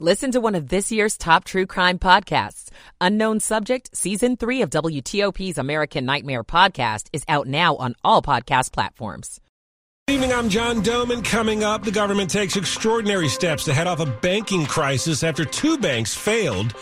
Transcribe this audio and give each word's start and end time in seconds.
Listen 0.00 0.32
to 0.32 0.40
one 0.40 0.56
of 0.56 0.70
this 0.70 0.90
year's 0.90 1.16
top 1.16 1.44
true 1.44 1.66
crime 1.66 2.00
podcasts. 2.00 2.68
Unknown 3.00 3.38
Subject, 3.38 3.96
Season 3.96 4.36
3 4.36 4.62
of 4.62 4.70
WTOP's 4.70 5.56
American 5.56 6.04
Nightmare 6.04 6.42
podcast 6.42 7.06
is 7.12 7.22
out 7.28 7.46
now 7.46 7.76
on 7.76 7.94
all 8.02 8.20
podcast 8.20 8.72
platforms. 8.72 9.40
Good 10.08 10.14
evening, 10.14 10.32
I'm 10.32 10.48
John 10.48 10.82
Domen. 10.82 11.24
Coming 11.24 11.62
up, 11.62 11.84
the 11.84 11.92
government 11.92 12.28
takes 12.28 12.56
extraordinary 12.56 13.28
steps 13.28 13.66
to 13.66 13.72
head 13.72 13.86
off 13.86 14.00
a 14.00 14.06
banking 14.06 14.66
crisis 14.66 15.22
after 15.22 15.44
two 15.44 15.78
banks 15.78 16.12
failed. 16.12 16.74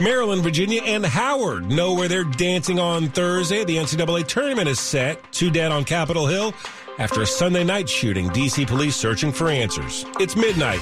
Maryland, 0.00 0.42
Virginia, 0.42 0.82
and 0.82 1.06
Howard 1.06 1.70
know 1.70 1.94
where 1.94 2.08
they're 2.08 2.24
dancing 2.24 2.80
on 2.80 3.08
Thursday. 3.08 3.62
The 3.62 3.76
NCAA 3.76 4.26
tournament 4.26 4.68
is 4.68 4.80
set. 4.80 5.30
Two 5.30 5.52
dead 5.52 5.70
on 5.70 5.84
Capitol 5.84 6.26
Hill 6.26 6.52
after 6.98 7.22
a 7.22 7.26
Sunday 7.26 7.62
night 7.62 7.88
shooting. 7.88 8.28
DC 8.30 8.66
police 8.66 8.96
searching 8.96 9.30
for 9.30 9.48
answers. 9.48 10.04
It's 10.18 10.34
midnight. 10.34 10.80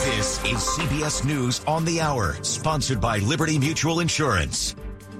This 0.00 0.38
is 0.44 0.56
CBS 0.78 1.26
News 1.26 1.60
on 1.66 1.84
the 1.84 2.00
Hour, 2.00 2.42
sponsored 2.42 3.02
by 3.02 3.18
Liberty 3.18 3.58
Mutual 3.58 4.00
Insurance. 4.00 4.74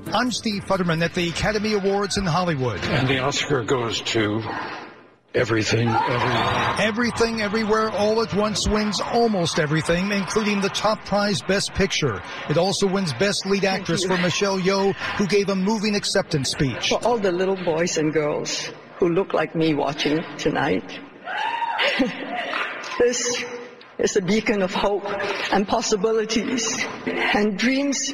I'm 0.07 0.31
Steve 0.33 0.65
Futterman 0.65 1.05
at 1.05 1.13
the 1.13 1.29
Academy 1.29 1.75
Awards 1.75 2.17
in 2.17 2.25
Hollywood. 2.25 2.81
And 2.85 3.07
the 3.07 3.19
Oscar 3.19 3.63
goes 3.63 4.01
to 4.01 4.43
Everything, 5.35 5.87
everywhere. 5.87 6.75
Everything, 6.79 7.43
Everywhere, 7.43 7.91
All 7.91 8.23
at 8.23 8.33
Once 8.33 8.67
wins 8.67 9.03
almost 9.03 9.59
everything, 9.59 10.13
including 10.13 10.63
the 10.63 10.71
top 10.71 11.05
prize 11.05 11.43
Best 11.43 11.75
Picture. 11.75 12.23
It 12.49 12.57
also 12.57 12.87
wins 12.87 13.13
Best 13.13 13.45
Lead 13.45 13.67
Actress 13.67 14.07
for 14.07 14.17
Michelle 14.17 14.59
Yeoh, 14.59 14.95
who 15.19 15.27
gave 15.27 15.51
a 15.51 15.55
moving 15.55 15.95
acceptance 15.95 16.53
speech. 16.53 16.89
For 16.89 17.05
all 17.05 17.19
the 17.19 17.33
little 17.33 17.63
boys 17.67 17.99
and 17.99 18.15
girls 18.15 18.71
who 18.99 19.11
look 19.11 19.35
like 19.35 19.55
me 19.55 19.75
watching 19.75 20.25
tonight, 20.39 20.99
this 22.99 23.45
is 24.01 24.17
a 24.17 24.23
beacon 24.23 24.63
of 24.63 24.73
hope 24.73 25.05
and 25.53 25.69
possibilities 25.69 26.85
and 27.07 27.59
dreams 27.59 28.13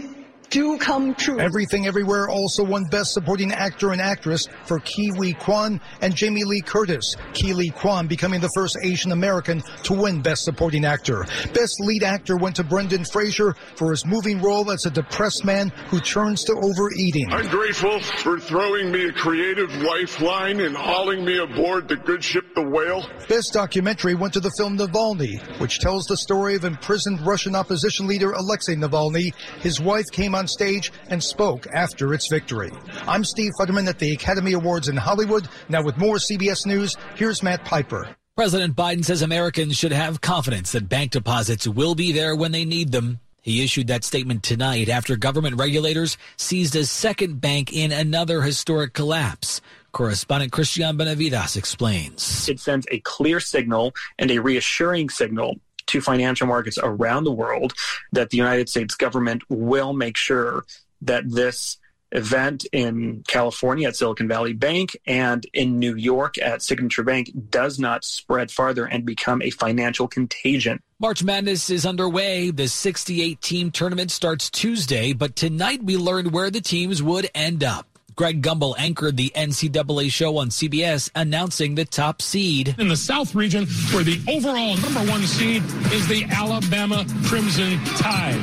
do 0.57 0.79
come 0.79 1.15
true. 1.15 1.39
Everything 1.39 1.87
Everywhere 1.87 2.31
also 2.31 2.65
won 2.65 2.85
Best 2.85 3.13
Supporting 3.13 3.53
Actor 3.53 3.93
and 3.93 4.01
Actress 4.01 4.49
for 4.65 4.81
Ke 4.81 5.13
Huy 5.15 5.35
Quan 5.35 5.79
and 6.01 6.15
Jamie 6.15 6.45
Lee 6.45 6.63
Curtis. 6.63 7.15
Ke 7.35 7.75
Quan 7.75 8.07
becoming 8.07 8.41
the 8.41 8.49
first 8.55 8.79
Asian 8.83 9.13
American 9.13 9.61
to 9.83 9.93
win 9.93 10.23
Best 10.23 10.45
Supporting 10.45 10.87
Actor. 10.87 11.27
Best 11.53 11.79
Lead 11.81 12.03
Actor 12.03 12.39
went 12.39 12.57
to 12.57 12.65
Brendan 12.65 13.05
Fraser 13.05 13.55
for 13.77 13.91
his 13.91 14.07
moving 14.07 14.41
role 14.41 14.71
as 14.71 14.87
a 14.87 14.91
depressed 14.91 15.45
man 15.45 15.69
who 15.89 16.01
turns 16.01 16.43
to 16.45 16.55
overeating. 16.55 17.31
I'm 17.31 17.49
grateful 17.49 18.01
for 18.01 18.41
throwing 18.41 18.91
me 18.91 19.09
a 19.09 19.13
creative 19.13 19.71
lifeline 19.75 20.61
and 20.61 20.75
hauling 20.75 21.23
me 21.23 21.37
aboard 21.37 21.87
the 21.87 21.97
good 21.97 22.25
ship 22.25 22.55
the 22.55 22.63
whale. 22.63 23.07
Best 23.29 23.53
documentary 23.53 24.15
went 24.15 24.33
to 24.33 24.41
the 24.41 24.53
film 24.57 24.79
Navalny, 24.79 25.39
which 25.61 25.81
tells 25.81 26.07
the 26.07 26.17
story 26.17 26.55
of 26.55 26.65
imprisoned 26.65 27.21
Russian 27.27 27.55
opposition 27.55 28.07
leader 28.07 28.33
Alexei 28.33 28.75
Navalny. 28.75 29.35
His 29.61 29.81
wife 29.81 30.07
came 30.11 30.35
on 30.35 30.46
stage 30.49 30.93
and 31.09 31.23
spoke 31.23 31.67
after 31.73 32.15
its 32.15 32.29
victory. 32.29 32.73
I'm 33.07 33.25
Steve 33.25 33.53
Futterman 33.59 33.89
at 33.89 33.99
the 33.99 34.13
Academy 34.13 34.53
Awards 34.53 34.89
in 34.89 34.97
Hollywood. 34.97 35.49
Now 35.69 35.83
with 35.83 35.97
more 35.97 36.17
CBS 36.17 36.67
News, 36.67 36.97
here's 37.15 37.43
Matt 37.43 37.65
Piper. 37.65 38.09
President 38.37 38.77
Biden 38.77 39.05
says 39.05 39.23
Americans 39.23 39.79
should 39.79 39.93
have 39.93 40.21
confidence 40.21 40.73
that 40.73 40.91
bank 40.91 41.11
deposits 41.11 41.67
will 41.67 41.95
be 41.95 42.13
there 42.13 42.37
when 42.37 42.53
they 42.53 42.67
need 42.67 42.93
them. 42.93 43.19
He 43.41 43.63
issued 43.63 43.87
that 43.87 44.05
statement 44.05 44.43
tonight 44.43 44.89
after 44.89 45.17
government 45.17 45.57
regulators 45.57 46.19
seized 46.37 46.75
a 46.77 46.85
second 46.85 47.41
bank 47.41 47.73
in 47.73 47.93
another 47.93 48.43
historic 48.43 48.93
collapse. 48.93 49.61
Correspondent 49.93 50.53
Christian 50.53 50.97
Benavides 50.99 51.57
explains. 51.57 52.49
It 52.49 52.61
sends 52.61 52.87
a 52.91 52.99
clear 53.01 53.41
signal 53.41 53.95
and 54.19 54.31
a 54.31 54.41
reassuring 54.41 55.09
signal 55.09 55.61
to 55.87 56.01
financial 56.01 56.47
markets 56.47 56.79
around 56.83 57.25
the 57.25 57.33
world 57.33 57.73
that 58.13 58.31
the 58.31 58.37
United 58.37 58.69
States 58.69 58.95
government 58.95 59.43
will 59.49 59.93
make 59.93 60.17
sure 60.17 60.65
that 61.03 61.31
this 61.31 61.79
event 62.13 62.65
in 62.73 63.23
California 63.27 63.89
at 63.89 63.97
Silicon 63.97 64.29
Valley 64.29 64.53
Bank 64.53 64.97
and 65.07 65.45
in 65.53 65.79
New 65.79 65.97
York 65.97 66.39
at 66.39 66.63
Signature 66.63 67.03
Bank 67.03 67.31
does 67.51 67.79
not 67.79 68.05
spread 68.05 68.51
farther 68.51 68.87
and 68.87 69.05
become 69.05 69.43
a 69.43 69.51
financial 69.51 70.07
contagion. 70.07 70.81
March 70.99 71.23
Madness 71.23 71.69
is 71.69 71.85
underway. 71.85 72.51
The 72.51 72.69
68 72.69 73.41
team 73.41 73.71
tournament 73.71 74.11
starts 74.11 74.51
Tuesday, 74.51 75.13
but 75.13 75.37
tonight 75.37 75.83
we 75.83 75.97
learned 75.97 76.33
where 76.33 76.51
the 76.51 76.61
teams 76.61 77.03
would 77.03 77.29
end 77.35 77.65
up. 77.65 77.96
Greg 78.17 78.41
Gumbel 78.41 78.75
anchored 78.79 79.19
the 79.19 79.31
NCAA 79.37 80.11
show 80.11 80.39
on 80.39 80.49
CBS, 80.49 81.11
announcing 81.15 81.75
the 81.75 81.85
top 81.85 82.23
seed. 82.23 82.75
In 82.79 82.89
the 82.89 82.97
South 82.97 83.35
region, 83.35 83.67
where 83.93 84.05
the 84.05 84.19
overall 84.27 84.75
number 84.79 85.01
one 85.13 85.21
seed 85.25 85.63
is 85.93 86.09
the 86.09 86.25
Alabama 86.31 87.05
Crimson 87.27 87.79
Tide. 87.99 88.41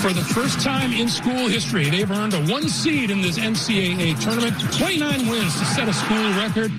For 0.00 0.12
the 0.12 0.24
first 0.34 0.60
time 0.60 0.92
in 0.92 1.08
school 1.08 1.46
history, 1.46 1.88
they've 1.88 2.10
earned 2.10 2.34
a 2.34 2.44
one 2.52 2.68
seed 2.68 3.12
in 3.12 3.22
this 3.22 3.38
NCAA 3.38 4.20
tournament, 4.20 4.58
29 4.76 5.28
wins 5.28 5.56
to 5.60 5.64
set 5.66 5.88
a 5.88 5.92
school 5.92 6.30
record. 6.30 6.72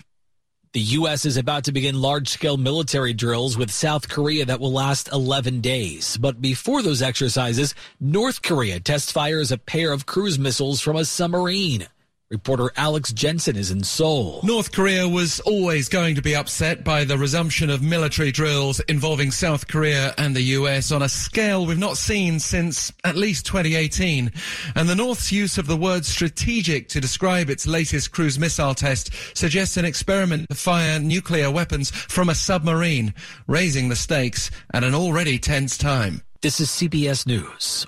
The 0.74 0.82
U.S. 0.82 1.26
is 1.26 1.38
about 1.38 1.66
to 1.66 1.72
begin 1.72 2.02
large 2.02 2.28
scale 2.28 2.58
military 2.58 3.14
drills 3.14 3.58
with 3.58 3.72
South 3.72 4.10
Korea 4.10 4.46
that 4.46 4.60
will 4.60 4.74
last 4.74 5.10
11 5.14 5.62
days. 5.62 6.18
But 6.18 6.42
before 6.42 6.82
those 6.82 7.02
exercises, 7.02 7.74
North 8.02 8.42
Korea 8.42 8.82
test 8.82 9.14
fires 9.14 9.52
a 9.52 9.58
pair 9.58 9.94
of 9.94 10.06
cruise 10.06 10.38
missiles 10.38 10.82
from 10.82 10.98
a 10.98 11.06
submarine. 11.06 11.88
Reporter 12.32 12.72
Alex 12.78 13.12
Jensen 13.12 13.58
is 13.58 13.72
in 13.72 13.84
Seoul. 13.84 14.40
North 14.44 14.72
Korea 14.72 15.06
was 15.06 15.42
always 15.42 15.90
going 15.90 16.16
to 16.16 16.22
be 16.22 16.34
upset 16.34 16.82
by 16.82 17.04
the 17.04 17.18
resumption 17.18 17.70
of 17.70 17.82
military 17.82 18.32
drills 18.32 18.80
involving 18.88 19.32
South 19.32 19.68
Korea 19.68 20.14
and 20.18 20.34
the 20.34 20.42
US 20.42 20.94
on 20.94 21.02
a 21.02 21.10
scale 21.10 21.66
we've 21.66 21.78
not 21.78 21.98
seen 21.98 22.40
since 22.40 22.94
at 23.04 23.18
least 23.18 23.46
2018. 23.48 24.32
And 24.76 24.88
the 24.88 24.96
North's 24.96 25.34
use 25.34 25.58
of 25.58 25.68
the 25.68 25.76
word 25.76 26.06
strategic 26.06 26.88
to 26.90 27.02
describe 27.02 27.50
its 27.50 27.68
latest 27.68 28.14
cruise 28.14 28.40
missile 28.40 28.76
test 28.76 29.12
suggests 29.36 29.76
an 29.76 29.84
experiment 29.84 30.48
to 30.50 30.56
fire 30.56 31.00
nuclear 31.00 31.52
weapons 31.52 31.92
from 31.92 32.30
a 32.30 32.36
submarine, 32.36 33.14
raising 33.46 33.90
the 33.90 33.96
stakes 33.98 34.50
at 34.74 34.86
an 34.86 34.96
already 34.96 35.38
tense 35.38 35.78
time. 35.78 36.22
This 36.42 36.62
is 36.62 36.70
CBS 36.70 37.28
News. 37.28 37.88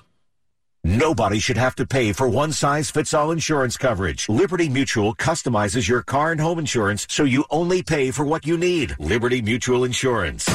Nobody 0.86 1.38
should 1.38 1.56
have 1.56 1.74
to 1.76 1.86
pay 1.86 2.12
for 2.12 2.28
one 2.28 2.52
size 2.52 2.90
fits 2.90 3.14
all 3.14 3.30
insurance 3.30 3.78
coverage. 3.78 4.28
Liberty 4.28 4.68
Mutual 4.68 5.14
customizes 5.14 5.88
your 5.88 6.02
car 6.02 6.30
and 6.30 6.38
home 6.38 6.58
insurance 6.58 7.06
so 7.08 7.24
you 7.24 7.46
only 7.48 7.82
pay 7.82 8.10
for 8.10 8.22
what 8.22 8.46
you 8.46 8.58
need. 8.58 8.94
Liberty 8.98 9.40
Mutual 9.40 9.84
Insurance. 9.84 10.46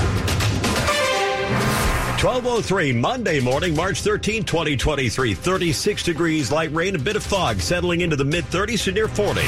1203 2.22 2.92
Monday 2.92 3.40
morning, 3.40 3.76
March 3.76 4.02
13, 4.02 4.44
2023. 4.44 5.34
36 5.34 6.04
degrees, 6.04 6.52
light 6.52 6.72
rain, 6.74 6.96
a 6.96 7.00
bit 7.00 7.16
of 7.16 7.24
fog 7.24 7.60
settling 7.60 8.02
into 8.02 8.16
the 8.16 8.24
mid 8.24 8.46
30s 8.46 8.84
to 8.84 8.92
near 8.92 9.08
40. 9.08 9.42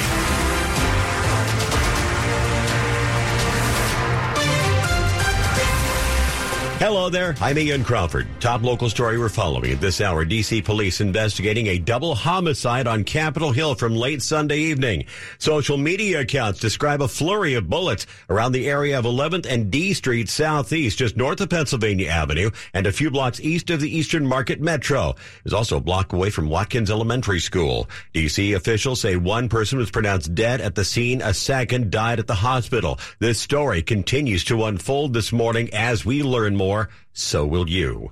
Hello 6.81 7.11
there. 7.11 7.35
I'm 7.39 7.59
Ian 7.59 7.83
Crawford. 7.83 8.27
Top 8.39 8.63
local 8.63 8.89
story 8.89 9.19
we're 9.19 9.29
following 9.29 9.71
at 9.71 9.79
this 9.79 10.01
hour. 10.01 10.25
DC 10.25 10.65
police 10.65 10.99
investigating 10.99 11.67
a 11.67 11.77
double 11.77 12.15
homicide 12.15 12.87
on 12.87 13.03
Capitol 13.03 13.51
Hill 13.51 13.75
from 13.75 13.95
late 13.95 14.23
Sunday 14.23 14.57
evening. 14.57 15.05
Social 15.37 15.77
media 15.77 16.21
accounts 16.21 16.59
describe 16.59 17.03
a 17.03 17.07
flurry 17.07 17.53
of 17.53 17.69
bullets 17.69 18.07
around 18.31 18.53
the 18.53 18.67
area 18.67 18.97
of 18.97 19.05
11th 19.05 19.45
and 19.45 19.69
D 19.69 19.93
Street 19.93 20.27
Southeast, 20.27 20.97
just 20.97 21.15
north 21.15 21.39
of 21.39 21.51
Pennsylvania 21.51 22.07
Avenue 22.07 22.49
and 22.73 22.87
a 22.87 22.91
few 22.91 23.11
blocks 23.11 23.39
east 23.41 23.69
of 23.69 23.79
the 23.79 23.95
Eastern 23.95 24.25
Market 24.25 24.59
Metro. 24.59 25.13
Is 25.45 25.53
also 25.53 25.77
a 25.77 25.81
block 25.81 26.13
away 26.13 26.31
from 26.31 26.49
Watkins 26.49 26.89
Elementary 26.89 27.41
School. 27.41 27.87
DC 28.15 28.55
officials 28.55 29.01
say 29.01 29.17
one 29.17 29.49
person 29.49 29.77
was 29.77 29.91
pronounced 29.91 30.33
dead 30.33 30.59
at 30.59 30.73
the 30.73 30.83
scene. 30.83 31.21
A 31.21 31.35
second 31.35 31.91
died 31.91 32.17
at 32.17 32.25
the 32.25 32.33
hospital. 32.33 32.97
This 33.19 33.39
story 33.39 33.83
continues 33.83 34.43
to 34.45 34.65
unfold 34.65 35.13
this 35.13 35.31
morning 35.31 35.69
as 35.73 36.03
we 36.03 36.23
learn 36.23 36.55
more 36.55 36.70
more, 36.71 36.89
so 37.13 37.45
will 37.45 37.69
you. 37.69 38.11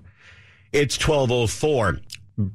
It's 0.74 0.97
1204. 0.97 2.00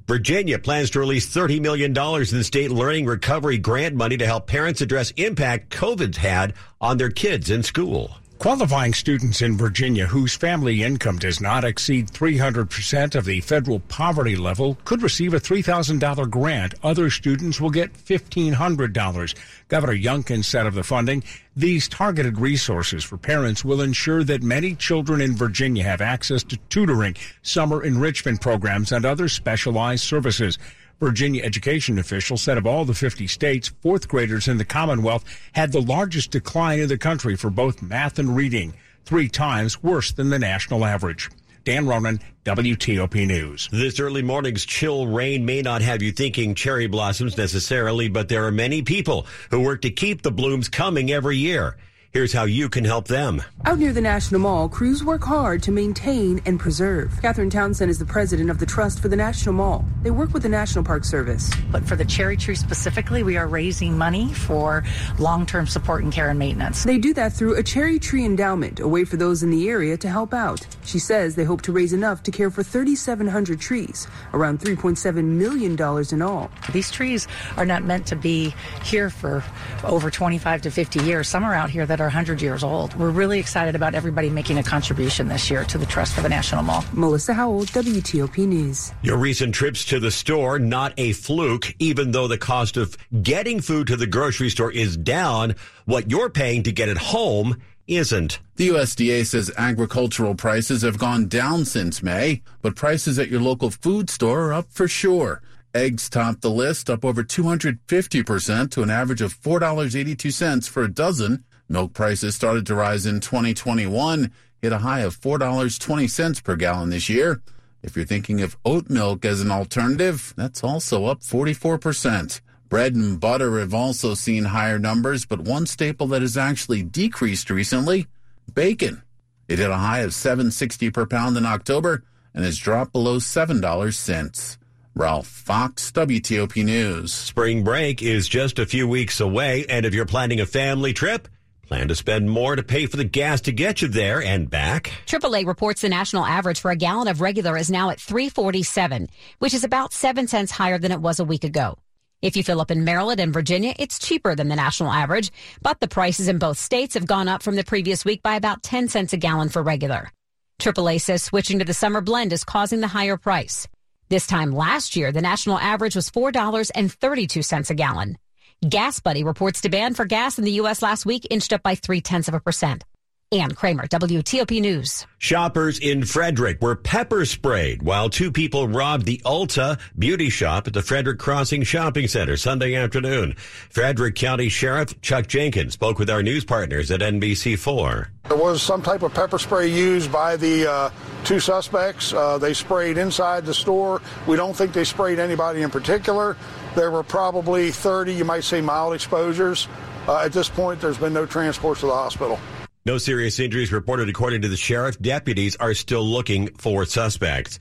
Virginia 0.06 0.58
plans 0.58 0.90
to 0.90 1.00
release 1.00 1.34
$30 1.34 1.60
million 1.60 1.96
in 1.96 2.44
state 2.44 2.70
learning 2.70 3.06
recovery 3.06 3.58
grant 3.58 3.94
money 3.94 4.16
to 4.16 4.26
help 4.26 4.46
parents 4.46 4.80
address 4.80 5.12
impact 5.12 5.70
COVID's 5.70 6.18
had 6.18 6.54
on 6.80 6.96
their 6.98 7.10
kids 7.10 7.50
in 7.50 7.62
school. 7.62 8.16
Qualifying 8.38 8.92
students 8.92 9.40
in 9.40 9.56
Virginia 9.56 10.06
whose 10.06 10.34
family 10.34 10.82
income 10.82 11.18
does 11.18 11.40
not 11.40 11.64
exceed 11.64 12.08
300% 12.08 13.14
of 13.14 13.24
the 13.24 13.40
federal 13.40 13.80
poverty 13.80 14.36
level 14.36 14.76
could 14.84 15.02
receive 15.02 15.32
a 15.32 15.40
$3,000 15.40 16.28
grant. 16.28 16.74
Other 16.82 17.08
students 17.08 17.58
will 17.58 17.70
get 17.70 17.94
$1,500. 17.94 19.34
Governor 19.68 19.96
Youngkin 19.96 20.44
said 20.44 20.66
of 20.66 20.74
the 20.74 20.82
funding, 20.82 21.24
these 21.56 21.88
targeted 21.88 22.38
resources 22.38 23.02
for 23.02 23.16
parents 23.16 23.64
will 23.64 23.80
ensure 23.80 24.24
that 24.24 24.42
many 24.42 24.74
children 24.74 25.22
in 25.22 25.36
Virginia 25.36 25.84
have 25.84 26.02
access 26.02 26.42
to 26.42 26.58
tutoring, 26.68 27.16
summer 27.42 27.82
enrichment 27.82 28.42
programs, 28.42 28.92
and 28.92 29.06
other 29.06 29.28
specialized 29.28 30.04
services. 30.04 30.58
Virginia 31.00 31.42
education 31.42 31.98
officials 31.98 32.42
said 32.42 32.56
of 32.56 32.66
all 32.66 32.84
the 32.84 32.94
50 32.94 33.26
states, 33.26 33.68
fourth 33.80 34.08
graders 34.08 34.48
in 34.48 34.58
the 34.58 34.64
Commonwealth 34.64 35.24
had 35.52 35.72
the 35.72 35.82
largest 35.82 36.30
decline 36.30 36.80
in 36.80 36.88
the 36.88 36.98
country 36.98 37.36
for 37.36 37.50
both 37.50 37.82
math 37.82 38.18
and 38.18 38.36
reading, 38.36 38.74
three 39.04 39.28
times 39.28 39.82
worse 39.82 40.12
than 40.12 40.30
the 40.30 40.38
national 40.38 40.84
average. 40.84 41.30
Dan 41.64 41.86
Ronan, 41.86 42.20
WTOP 42.44 43.26
News. 43.26 43.70
This 43.72 43.98
early 43.98 44.22
morning's 44.22 44.66
chill 44.66 45.06
rain 45.06 45.46
may 45.46 45.62
not 45.62 45.80
have 45.80 46.02
you 46.02 46.12
thinking 46.12 46.54
cherry 46.54 46.86
blossoms 46.86 47.38
necessarily, 47.38 48.08
but 48.08 48.28
there 48.28 48.44
are 48.44 48.52
many 48.52 48.82
people 48.82 49.26
who 49.50 49.62
work 49.62 49.80
to 49.82 49.90
keep 49.90 50.20
the 50.20 50.30
blooms 50.30 50.68
coming 50.68 51.10
every 51.10 51.38
year. 51.38 51.76
Here's 52.14 52.32
how 52.32 52.44
you 52.44 52.68
can 52.68 52.84
help 52.84 53.08
them. 53.08 53.42
Out 53.64 53.80
near 53.80 53.92
the 53.92 54.00
National 54.00 54.40
Mall, 54.40 54.68
crews 54.68 55.02
work 55.02 55.24
hard 55.24 55.64
to 55.64 55.72
maintain 55.72 56.40
and 56.46 56.60
preserve. 56.60 57.12
Catherine 57.20 57.50
Townsend 57.50 57.90
is 57.90 57.98
the 57.98 58.04
president 58.04 58.50
of 58.50 58.60
the 58.60 58.66
Trust 58.66 59.00
for 59.00 59.08
the 59.08 59.16
National 59.16 59.52
Mall. 59.52 59.84
They 60.04 60.12
work 60.12 60.32
with 60.32 60.44
the 60.44 60.48
National 60.48 60.84
Park 60.84 61.04
Service. 61.04 61.50
But 61.72 61.84
for 61.84 61.96
the 61.96 62.04
cherry 62.04 62.36
tree 62.36 62.54
specifically, 62.54 63.24
we 63.24 63.36
are 63.36 63.48
raising 63.48 63.98
money 63.98 64.32
for 64.32 64.84
long 65.18 65.44
term 65.44 65.66
support 65.66 66.04
and 66.04 66.12
care 66.12 66.28
and 66.28 66.38
maintenance. 66.38 66.84
They 66.84 66.98
do 66.98 67.14
that 67.14 67.32
through 67.32 67.56
a 67.56 67.64
cherry 67.64 67.98
tree 67.98 68.24
endowment, 68.24 68.78
a 68.78 68.86
way 68.86 69.04
for 69.04 69.16
those 69.16 69.42
in 69.42 69.50
the 69.50 69.68
area 69.68 69.96
to 69.96 70.08
help 70.08 70.32
out. 70.32 70.64
She 70.84 71.00
says 71.00 71.34
they 71.34 71.42
hope 71.42 71.62
to 71.62 71.72
raise 71.72 71.92
enough 71.92 72.22
to 72.24 72.30
care 72.30 72.50
for 72.50 72.62
3,700 72.62 73.58
trees, 73.58 74.06
around 74.32 74.60
$3.7 74.60 75.24
million 75.24 75.72
in 76.12 76.22
all. 76.22 76.48
These 76.70 76.92
trees 76.92 77.26
are 77.56 77.66
not 77.66 77.82
meant 77.82 78.06
to 78.06 78.14
be 78.14 78.54
here 78.84 79.10
for 79.10 79.42
over 79.82 80.12
25 80.12 80.62
to 80.62 80.70
50 80.70 81.02
years. 81.02 81.26
Some 81.26 81.42
are 81.42 81.54
out 81.54 81.70
here 81.70 81.86
that 81.86 82.00
are 82.00 82.03
100 82.06 82.40
years 82.40 82.62
old. 82.62 82.94
We're 82.96 83.10
really 83.10 83.38
excited 83.38 83.74
about 83.74 83.94
everybody 83.94 84.30
making 84.30 84.58
a 84.58 84.62
contribution 84.62 85.28
this 85.28 85.50
year 85.50 85.64
to 85.64 85.78
the 85.78 85.86
Trust 85.86 86.14
for 86.14 86.20
the 86.20 86.28
National 86.28 86.62
Mall. 86.62 86.84
Melissa 86.92 87.34
Howell, 87.34 87.64
WTOP 87.66 88.46
News. 88.46 88.92
Your 89.02 89.16
recent 89.16 89.54
trips 89.54 89.84
to 89.86 90.00
the 90.00 90.10
store, 90.10 90.58
not 90.58 90.94
a 90.96 91.12
fluke, 91.12 91.74
even 91.78 92.12
though 92.12 92.28
the 92.28 92.38
cost 92.38 92.76
of 92.76 92.96
getting 93.22 93.60
food 93.60 93.86
to 93.88 93.96
the 93.96 94.06
grocery 94.06 94.50
store 94.50 94.72
is 94.72 94.96
down, 94.96 95.54
what 95.84 96.10
you're 96.10 96.30
paying 96.30 96.62
to 96.62 96.72
get 96.72 96.88
it 96.88 96.98
home 96.98 97.60
isn't. 97.86 98.40
The 98.56 98.68
USDA 98.68 99.26
says 99.26 99.50
agricultural 99.56 100.34
prices 100.34 100.82
have 100.82 100.98
gone 100.98 101.28
down 101.28 101.64
since 101.64 102.02
May, 102.02 102.42
but 102.62 102.76
prices 102.76 103.18
at 103.18 103.28
your 103.28 103.40
local 103.40 103.70
food 103.70 104.08
store 104.08 104.48
are 104.48 104.52
up 104.54 104.66
for 104.70 104.88
sure. 104.88 105.42
Eggs 105.74 106.08
topped 106.08 106.42
the 106.42 106.50
list, 106.50 106.88
up 106.88 107.04
over 107.04 107.24
250% 107.24 108.70
to 108.70 108.82
an 108.82 108.90
average 108.90 109.20
of 109.20 109.34
$4.82 109.34 110.68
for 110.68 110.84
a 110.84 110.92
dozen. 110.92 111.44
Milk 111.68 111.92
prices 111.92 112.34
started 112.34 112.66
to 112.66 112.74
rise 112.74 113.06
in 113.06 113.20
2021, 113.20 114.30
hit 114.60 114.72
a 114.72 114.78
high 114.78 115.00
of 115.00 115.18
$4.20 115.18 116.44
per 116.44 116.56
gallon 116.56 116.90
this 116.90 117.08
year. 117.08 117.42
If 117.82 117.96
you're 117.96 118.04
thinking 118.04 118.40
of 118.40 118.56
oat 118.64 118.88
milk 118.88 119.24
as 119.24 119.40
an 119.40 119.50
alternative, 119.50 120.32
that's 120.36 120.64
also 120.64 121.06
up 121.06 121.20
44%. 121.20 122.40
Bread 122.68 122.94
and 122.94 123.20
butter 123.20 123.58
have 123.58 123.74
also 123.74 124.14
seen 124.14 124.44
higher 124.44 124.78
numbers, 124.78 125.26
but 125.26 125.40
one 125.40 125.66
staple 125.66 126.06
that 126.08 126.22
has 126.22 126.36
actually 126.36 126.82
decreased 126.82 127.50
recently, 127.50 128.06
bacon. 128.52 129.02
It 129.48 129.58
hit 129.58 129.70
a 129.70 129.76
high 129.76 130.00
of 130.00 130.10
7.60 130.10 130.92
per 130.92 131.06
pound 131.06 131.36
in 131.36 131.44
October 131.44 132.04
and 132.32 132.44
has 132.44 132.58
dropped 132.58 132.92
below 132.92 133.18
$7 133.18 133.94
since. 133.94 134.58
Ralph 134.96 135.26
Fox, 135.26 135.90
WTOP 135.92 136.64
News. 136.64 137.12
Spring 137.12 137.64
break 137.64 138.02
is 138.02 138.28
just 138.28 138.58
a 138.58 138.66
few 138.66 138.86
weeks 138.86 139.20
away, 139.20 139.66
and 139.68 139.84
if 139.84 139.92
you're 139.92 140.06
planning 140.06 140.40
a 140.40 140.46
family 140.46 140.92
trip, 140.92 141.28
Plan 141.66 141.88
to 141.88 141.94
spend 141.94 142.28
more 142.28 142.56
to 142.56 142.62
pay 142.62 142.86
for 142.86 142.96
the 142.96 143.04
gas 143.04 143.40
to 143.42 143.52
get 143.52 143.80
you 143.80 143.88
there 143.88 144.22
and 144.22 144.50
back. 144.50 144.92
AAA 145.06 145.46
reports 145.46 145.80
the 145.80 145.88
national 145.88 146.24
average 146.24 146.60
for 146.60 146.70
a 146.70 146.76
gallon 146.76 147.08
of 147.08 147.20
regular 147.20 147.56
is 147.56 147.70
now 147.70 147.90
at 147.90 148.00
347, 148.00 149.08
which 149.38 149.54
is 149.54 149.64
about 149.64 149.92
7 149.94 150.28
cents 150.28 150.52
higher 150.52 150.78
than 150.78 150.92
it 150.92 151.00
was 151.00 151.20
a 151.20 151.24
week 151.24 151.44
ago. 151.44 151.78
If 152.20 152.36
you 152.36 152.42
fill 152.42 152.60
up 152.60 152.70
in 152.70 152.84
Maryland 152.84 153.20
and 153.20 153.32
Virginia, 153.32 153.74
it's 153.78 153.98
cheaper 153.98 154.34
than 154.34 154.48
the 154.48 154.56
national 154.56 154.92
average, 154.92 155.30
but 155.62 155.80
the 155.80 155.88
prices 155.88 156.28
in 156.28 156.38
both 156.38 156.58
states 156.58 156.94
have 156.94 157.06
gone 157.06 157.28
up 157.28 157.42
from 157.42 157.56
the 157.56 157.64
previous 157.64 158.04
week 158.04 158.22
by 158.22 158.36
about 158.36 158.62
10 158.62 158.88
cents 158.88 159.12
a 159.12 159.16
gallon 159.16 159.48
for 159.48 159.62
regular. 159.62 160.10
AAA 160.58 161.00
says 161.00 161.22
switching 161.22 161.58
to 161.58 161.64
the 161.64 161.74
summer 161.74 162.00
blend 162.00 162.32
is 162.32 162.44
causing 162.44 162.80
the 162.80 162.88
higher 162.88 163.16
price. 163.16 163.68
This 164.08 164.26
time 164.26 164.52
last 164.52 164.96
year, 164.96 165.12
the 165.12 165.22
national 165.22 165.58
average 165.58 165.96
was 165.96 166.10
$4.32 166.10 167.70
a 167.70 167.74
gallon. 167.74 168.18
Gas 168.68 169.00
Buddy 169.00 169.24
reports 169.24 169.60
demand 169.60 169.96
for 169.96 170.04
gas 170.04 170.38
in 170.38 170.44
the 170.44 170.52
U.S. 170.52 170.82
last 170.82 171.04
week 171.04 171.26
inched 171.30 171.52
up 171.52 171.62
by 171.62 171.74
three 171.74 172.00
tenths 172.00 172.28
of 172.28 172.34
a 172.34 172.40
percent. 172.40 172.84
Ann 173.32 173.50
Kramer, 173.50 173.86
WTOP 173.88 174.60
News. 174.60 175.06
Shoppers 175.18 175.78
in 175.80 176.04
Frederick 176.04 176.60
were 176.62 176.76
pepper 176.76 177.24
sprayed 177.24 177.82
while 177.82 178.08
two 178.08 178.30
people 178.30 178.68
robbed 178.68 179.06
the 179.06 179.20
Ulta 179.24 179.80
beauty 179.98 180.30
shop 180.30 180.68
at 180.68 180.72
the 180.72 180.82
Frederick 180.82 181.18
Crossing 181.18 181.64
Shopping 181.64 182.06
Center 182.06 182.36
Sunday 182.36 182.76
afternoon. 182.76 183.34
Frederick 183.70 184.14
County 184.14 184.48
Sheriff 184.48 185.00
Chuck 185.00 185.26
Jenkins 185.26 185.72
spoke 185.72 185.98
with 185.98 186.10
our 186.10 186.22
news 186.22 186.44
partners 186.44 186.90
at 186.90 187.00
NBC4. 187.00 188.08
There 188.28 188.36
was 188.36 188.62
some 188.62 188.82
type 188.82 189.02
of 189.02 189.12
pepper 189.12 189.38
spray 189.38 189.68
used 189.68 190.12
by 190.12 190.36
the 190.36 190.70
uh, 190.70 190.90
two 191.24 191.40
suspects. 191.40 192.12
Uh, 192.12 192.38
they 192.38 192.54
sprayed 192.54 192.98
inside 192.98 193.46
the 193.46 193.54
store. 193.54 194.00
We 194.28 194.36
don't 194.36 194.54
think 194.54 194.72
they 194.72 194.84
sprayed 194.84 195.18
anybody 195.18 195.62
in 195.62 195.70
particular. 195.70 196.36
There 196.74 196.90
were 196.90 197.02
probably 197.02 197.70
30, 197.70 198.14
you 198.14 198.24
might 198.24 198.44
say, 198.44 198.60
mild 198.60 198.94
exposures. 198.94 199.68
Uh, 200.08 200.18
at 200.18 200.32
this 200.32 200.48
point, 200.48 200.80
there's 200.80 200.98
been 200.98 201.12
no 201.12 201.26
transports 201.26 201.80
to 201.80 201.86
the 201.86 201.92
hospital. 201.92 202.38
No 202.84 202.98
serious 202.98 203.38
injuries 203.40 203.72
reported 203.72 204.08
according 204.08 204.42
to 204.42 204.48
the 204.48 204.56
sheriff. 204.56 204.98
Deputies 204.98 205.56
are 205.56 205.72
still 205.72 206.04
looking 206.04 206.48
for 206.56 206.84
suspects. 206.84 207.58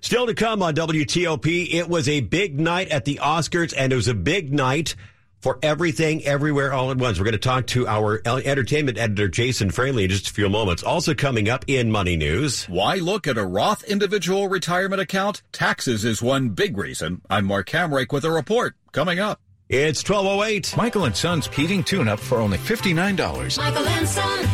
Still 0.00 0.26
to 0.26 0.34
come 0.34 0.62
on 0.62 0.74
WTOP, 0.74 1.72
it 1.72 1.88
was 1.88 2.08
a 2.08 2.20
big 2.20 2.60
night 2.60 2.88
at 2.88 3.04
the 3.04 3.16
Oscars 3.22 3.72
and 3.76 3.92
it 3.92 3.96
was 3.96 4.08
a 4.08 4.14
big 4.14 4.52
night 4.52 4.94
for 5.40 5.58
everything, 5.62 6.24
everywhere, 6.24 6.72
all 6.72 6.90
at 6.90 6.96
once. 6.96 7.18
We're 7.18 7.24
going 7.24 7.32
to 7.32 7.38
talk 7.38 7.66
to 7.68 7.86
our 7.86 8.20
entertainment 8.26 8.98
editor, 8.98 9.28
Jason 9.28 9.70
Fraley, 9.70 10.04
in 10.04 10.10
just 10.10 10.30
a 10.30 10.32
few 10.32 10.48
moments. 10.48 10.82
Also 10.82 11.14
coming 11.14 11.48
up 11.48 11.64
in 11.68 11.90
Money 11.90 12.16
News. 12.16 12.64
Why 12.64 12.96
look 12.96 13.26
at 13.26 13.38
a 13.38 13.44
Roth 13.44 13.84
individual 13.84 14.48
retirement 14.48 15.00
account? 15.00 15.42
Taxes 15.52 16.04
is 16.04 16.22
one 16.22 16.50
big 16.50 16.76
reason. 16.76 17.22
I'm 17.30 17.44
Mark 17.44 17.68
Hamrick 17.70 18.12
with 18.12 18.24
a 18.24 18.30
report 18.30 18.76
coming 18.92 19.20
up. 19.20 19.40
It's 19.68 20.02
1208. 20.08 20.74
Michael 20.78 21.04
and 21.04 21.14
Son's 21.14 21.46
heating 21.48 21.84
tune 21.84 22.08
up 22.08 22.18
for 22.18 22.38
only 22.38 22.56
$59. 22.56 23.58
Michael 23.58 23.86
and 23.86 24.08
Son. 24.08 24.48